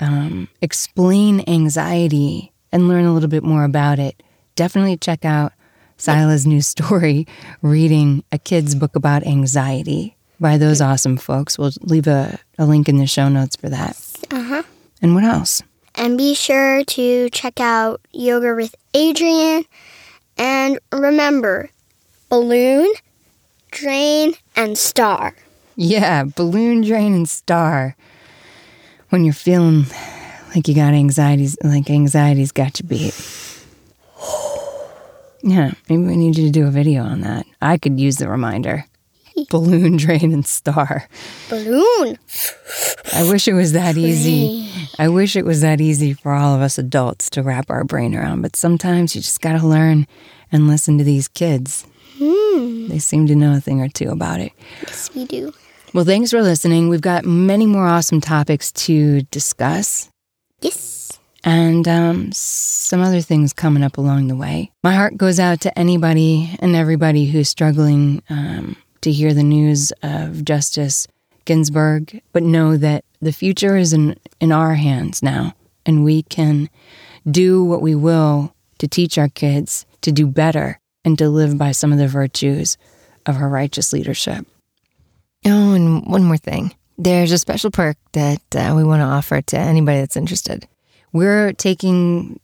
um, 0.02 0.50
explain 0.62 1.44
anxiety 1.48 2.52
and 2.72 2.88
learn 2.88 3.06
a 3.06 3.14
little 3.14 3.30
bit 3.30 3.44
more 3.44 3.64
about 3.64 4.00
it, 4.00 4.22
definitely 4.56 4.98
check 4.98 5.24
out 5.24 5.54
Sila's 5.98 6.48
new 6.48 6.62
story, 6.62 7.28
Reading 7.62 8.24
a 8.32 8.40
Kid's 8.40 8.76
Book 8.76 8.96
About 8.96 9.26
Anxiety 9.26 10.16
by 10.40 10.58
those 10.58 10.82
awesome 10.82 11.18
folks. 11.18 11.58
We'll 11.58 11.72
leave 11.82 12.08
a, 12.08 12.40
a 12.58 12.66
link 12.66 12.90
in 12.90 12.98
the 12.98 13.06
show 13.06 13.30
notes 13.30 13.56
for 13.56 13.70
that. 13.70 13.96
Uh 14.32 14.42
huh. 14.42 14.64
And 15.02 15.14
what 15.14 15.24
else? 15.24 15.62
And 15.96 16.18
be 16.18 16.34
sure 16.34 16.84
to 16.84 17.30
check 17.30 17.60
out 17.60 18.02
Yoga 18.12 18.56
with 18.56 18.76
Adriene. 18.94 19.66
And 20.38 20.80
remember, 20.92 21.70
balloon, 22.30 22.92
drain, 23.70 24.34
and 24.56 24.78
star. 24.78 25.36
Yeah, 25.76 26.24
balloon 26.24 26.82
drain 26.82 27.14
and 27.14 27.30
star. 27.30 27.96
When 29.12 29.26
you're 29.26 29.34
feeling 29.34 29.88
like 30.56 30.70
you 30.70 30.74
got 30.74 30.94
anxieties, 30.94 31.58
like 31.66 31.90
anxiety's 31.90 32.54
got 32.54 32.80
you 32.80 32.88
beat. 32.88 33.14
Yeah, 35.44 35.72
maybe 35.90 36.04
we 36.04 36.16
need 36.16 36.38
you 36.38 36.46
to 36.46 36.52
do 36.52 36.66
a 36.66 36.72
video 36.72 37.04
on 37.04 37.20
that. 37.20 37.46
I 37.62 37.78
could 37.78 38.00
use 38.00 38.16
the 38.16 38.30
reminder. 38.30 38.86
Balloon 39.50 39.98
drain 39.98 40.32
and 40.32 40.46
star. 40.46 41.10
Balloon. 41.50 42.20
I 43.14 43.30
wish 43.30 43.50
it 43.50 43.54
was 43.54 43.74
that 43.74 43.98
easy. 43.98 44.72
I 44.98 45.10
wish 45.10 45.36
it 45.36 45.44
was 45.44 45.60
that 45.60 45.82
easy 45.82 46.14
for 46.14 46.32
all 46.32 46.56
of 46.56 46.62
us 46.62 46.78
adults 46.78 47.30
to 47.32 47.44
wrap 47.44 47.70
our 47.70 47.84
brain 47.84 48.16
around, 48.16 48.42
but 48.44 48.56
sometimes 48.56 49.14
you 49.14 49.22
just 49.22 49.42
got 49.42 49.60
to 49.60 49.68
learn 49.68 50.08
and 50.54 50.70
listen 50.70 50.98
to 50.98 51.04
these 51.04 51.28
kids. 51.28 51.86
Hmm. 52.18 52.88
They 52.88 53.00
seem 53.00 53.28
to 53.28 53.36
know 53.36 53.58
a 53.58 53.60
thing 53.60 53.82
or 53.82 53.90
two 53.90 54.10
about 54.10 54.40
it. 54.40 54.54
Yes, 54.88 55.14
we 55.14 55.26
do. 55.26 55.54
Well, 55.94 56.06
thanks 56.06 56.32
for 56.32 56.42
listening. 56.42 56.88
We've 56.88 57.02
got 57.02 57.26
many 57.26 57.66
more 57.66 57.86
awesome 57.86 58.22
topics 58.22 58.72
to 58.74 59.24
discuss 59.24 60.10
Yes. 60.62 61.20
and 61.44 61.86
um, 61.88 62.32
some 62.32 63.02
other 63.02 63.20
things 63.20 63.52
coming 63.52 63.84
up 63.84 63.98
along 63.98 64.28
the 64.28 64.36
way. 64.38 64.72
My 64.84 64.94
heart 64.96 65.18
goes 65.18 65.38
out 65.40 65.60
to 65.62 65.78
anybody 65.78 66.56
and 66.60 66.76
everybody 66.78 67.26
who's 67.26 67.50
struggling 67.50 68.24
um, 68.30 68.78
to 69.02 69.12
hear 69.12 69.34
the 69.34 69.44
news 69.44 69.92
of 70.02 70.46
Justice 70.46 71.08
Ginsburg, 71.44 72.22
but 72.32 72.44
know 72.44 72.78
that 72.78 73.04
the 73.22 73.34
future 73.34 73.76
is 73.76 73.92
in, 73.92 74.16
in 74.40 74.54
our 74.54 74.76
hands 74.76 75.22
now, 75.22 75.54
and 75.86 76.06
we 76.06 76.24
can 76.24 76.70
do 77.30 77.64
what 77.66 77.82
we 77.82 77.96
will 77.96 78.56
to 78.78 78.88
teach 78.88 79.18
our 79.18 79.30
kids 79.30 79.86
to 80.02 80.12
do 80.14 80.26
better 80.26 80.80
and 81.04 81.18
to 81.18 81.30
live 81.30 81.58
by 81.58 81.72
some 81.74 81.92
of 81.92 81.98
the 81.98 82.08
virtues 82.08 82.78
of 83.26 83.36
her 83.36 83.50
righteous 83.50 83.92
leadership. 83.92 84.46
Oh, 85.46 85.74
and 85.74 86.06
one 86.06 86.24
more 86.24 86.38
thing. 86.38 86.74
There's 86.98 87.32
a 87.32 87.38
special 87.38 87.72
perk 87.72 87.98
that 88.12 88.42
uh, 88.56 88.74
we 88.76 88.84
want 88.84 89.00
to 89.00 89.06
offer 89.06 89.42
to 89.42 89.58
anybody 89.58 90.00
that's 90.00 90.18
interested. 90.18 90.68
We're 91.12 91.54
taking 91.54 92.40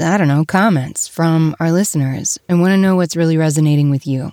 I 0.00 0.18
don't 0.18 0.28
know, 0.28 0.44
comments 0.44 1.06
from 1.06 1.54
our 1.60 1.70
listeners 1.70 2.38
and 2.48 2.60
want 2.60 2.72
to 2.72 2.76
know 2.76 2.96
what's 2.96 3.16
really 3.16 3.36
resonating 3.36 3.90
with 3.90 4.06
you. 4.06 4.32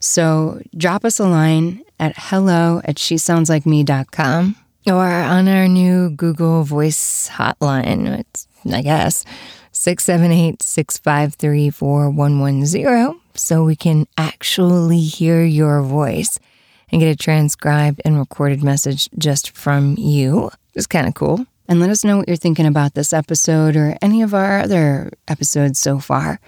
So 0.00 0.62
drop 0.76 1.04
us 1.04 1.18
a 1.18 1.26
line 1.26 1.82
at 2.00 2.14
hello 2.16 2.80
at 2.84 2.98
she 2.98 3.18
sounds 3.18 3.48
like 3.48 3.66
me.com 3.66 4.56
or 4.86 5.04
on 5.04 5.48
our 5.48 5.68
new 5.68 6.10
Google 6.10 6.64
Voice 6.64 7.28
hotline. 7.28 8.20
It's, 8.20 8.48
I 8.70 8.82
guess, 8.82 9.24
678 9.72 10.62
653 10.62 11.70
4110 11.70 13.20
so 13.34 13.64
we 13.64 13.76
can 13.76 14.06
actually 14.16 15.00
hear 15.00 15.42
your 15.42 15.82
voice 15.82 16.38
and 16.92 17.00
get 17.00 17.08
a 17.08 17.16
transcribed 17.16 18.00
and 18.04 18.18
recorded 18.18 18.62
message 18.62 19.08
just 19.18 19.56
from 19.56 19.96
you. 19.98 20.50
It's 20.74 20.86
kind 20.86 21.08
of 21.08 21.14
cool. 21.14 21.46
And 21.68 21.80
let 21.80 21.90
us 21.90 22.04
know 22.04 22.18
what 22.18 22.28
you're 22.28 22.36
thinking 22.36 22.66
about 22.66 22.94
this 22.94 23.12
episode 23.12 23.76
or 23.76 23.96
any 24.02 24.20
of 24.20 24.34
our 24.34 24.60
other 24.60 25.10
episodes 25.26 25.78
so 25.78 25.98
far. 25.98 26.38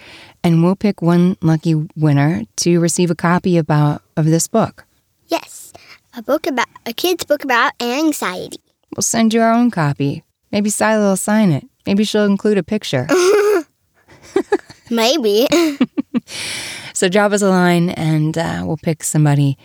And 0.42 0.62
we'll 0.62 0.76
pick 0.76 1.00
one 1.00 1.38
lucky 1.40 1.74
winner 1.96 2.42
to 2.56 2.78
receive 2.78 3.10
a 3.10 3.14
copy 3.14 3.56
about 3.56 4.02
of 4.16 4.26
this 4.26 4.48
book. 4.48 4.84
Yes, 5.28 5.72
a 6.14 6.22
book 6.22 6.46
about 6.46 6.66
a 6.84 6.92
kid's 6.92 7.24
book 7.24 7.42
about 7.42 7.72
anxiety. 7.80 8.60
We'll 8.94 9.02
send 9.02 9.32
you 9.32 9.40
our 9.40 9.52
own 9.52 9.70
copy. 9.70 10.24
Maybe 10.52 10.68
Sila 10.68 11.00
will 11.00 11.16
sign 11.16 11.52
it. 11.52 11.66
Maybe 11.86 12.04
she'll 12.04 12.26
include 12.26 12.58
a 12.58 12.62
picture. 12.62 13.08
Maybe. 14.90 15.46
so 16.92 17.08
drop 17.08 17.32
us 17.32 17.42
a 17.42 17.48
line 17.48 17.90
and 17.90 18.36
uh, 18.36 18.62
we'll 18.64 18.76
pick 18.76 19.02
somebody 19.02 19.56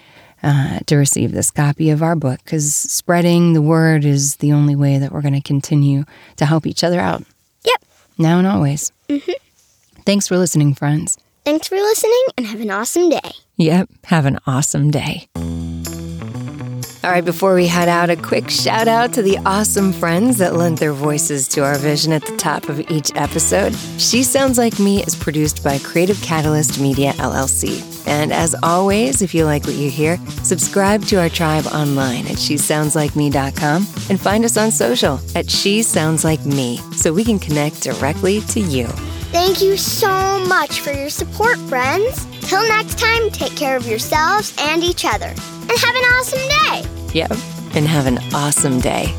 uh, 0.44 0.80
to 0.86 0.96
receive 0.96 1.32
this 1.32 1.52
copy 1.52 1.90
of 1.90 2.02
our 2.02 2.16
book 2.16 2.40
because 2.44 2.74
spreading 2.74 3.54
the 3.54 3.62
word 3.62 4.06
is 4.06 4.38
the 4.38 4.52
only 4.54 4.76
way 4.76 4.98
that 4.98 5.12
we're 5.12 5.22
going 5.22 5.34
to 5.34 5.42
continue 5.42 6.06
to 6.38 6.46
help 6.46 6.66
each 6.66 6.84
other 6.84 7.00
out. 7.00 7.24
Yep. 7.64 7.86
Now 8.18 8.38
and 8.38 8.48
always. 8.48 8.92
Mm-hmm. 9.08 9.32
Thanks 10.06 10.28
for 10.28 10.38
listening, 10.38 10.74
friends. 10.74 11.18
Thanks 11.46 11.68
for 11.68 11.76
listening 11.76 12.24
and 12.38 12.46
have 12.48 12.62
an 12.62 12.72
awesome 12.72 13.10
day. 13.10 13.32
Yep. 13.58 13.90
Have 14.06 14.26
an 14.26 14.40
awesome 14.46 14.92
day. 14.92 15.28
All 17.02 17.10
right, 17.10 17.24
before 17.24 17.56
we 17.56 17.66
head 17.66 17.88
out, 17.88 18.10
a 18.10 18.18
quick 18.18 18.50
shout 18.50 18.90
out 18.90 19.14
to 19.14 19.22
the 19.22 19.38
awesome 19.46 19.94
friends 19.94 20.38
that 20.40 20.56
lent 20.56 20.82
their 20.82 20.92
voices 20.92 21.48
to 21.50 21.64
our 21.64 21.78
vision 21.78 22.12
at 22.12 22.26
the 22.26 22.36
top 22.36 22.68
of 22.68 22.92
each 22.92 23.10
episode. 23.16 23.74
She 23.98 24.22
Sounds 24.22 24.58
Like 24.58 24.80
Me 24.80 25.02
is 25.04 25.16
produced 25.16 25.64
by 25.64 25.80
Creative 25.80 26.22
Catalyst 26.22 26.82
Media 26.82 27.14
LLC. 27.14 27.82
And 28.06 28.34
as 28.34 28.54
always, 28.64 29.22
if 29.22 29.34
you 29.34 29.46
like 29.46 29.64
what 29.64 29.76
you 29.76 29.90
hear, 29.90 30.18
subscribe 30.44 31.06
to 31.06 31.16
our 31.16 31.30
tribe 31.30 31.68
online 31.68 32.28
at 32.28 32.36
shesoundslikeme.com 32.36 33.88
and 34.10 34.20
find 34.20 34.44
us 34.44 34.58
on 34.58 34.70
social 34.70 35.22
at 35.36 35.50
She 35.50 35.82
Sounds 35.84 36.26
Like 36.26 36.46
Me 36.46 36.78
so 36.92 37.14
we 37.14 37.24
can 37.24 37.40
connect 37.40 37.82
directly 37.82 38.42
to 38.42 38.60
you. 38.60 38.88
Thank 39.32 39.62
you 39.62 39.78
so 39.78 40.44
much 40.50 40.82
for 40.82 40.92
your 40.92 41.10
support, 41.10 41.58
friends. 41.70 42.28
Till 42.42 42.68
next 42.68 42.98
time, 42.98 43.30
take 43.30 43.56
care 43.56 43.76
of 43.76 43.86
yourselves 43.86 44.54
and 44.60 44.84
each 44.84 45.06
other. 45.06 45.28
And 45.28 45.72
have 45.72 45.96
an 45.96 46.04
awesome 46.16 46.40
day. 46.50 46.90
Yep, 47.14 47.32
and 47.76 47.88
have 47.88 48.08
an 48.08 48.20
awesome 48.34 48.80
day. 48.80 49.14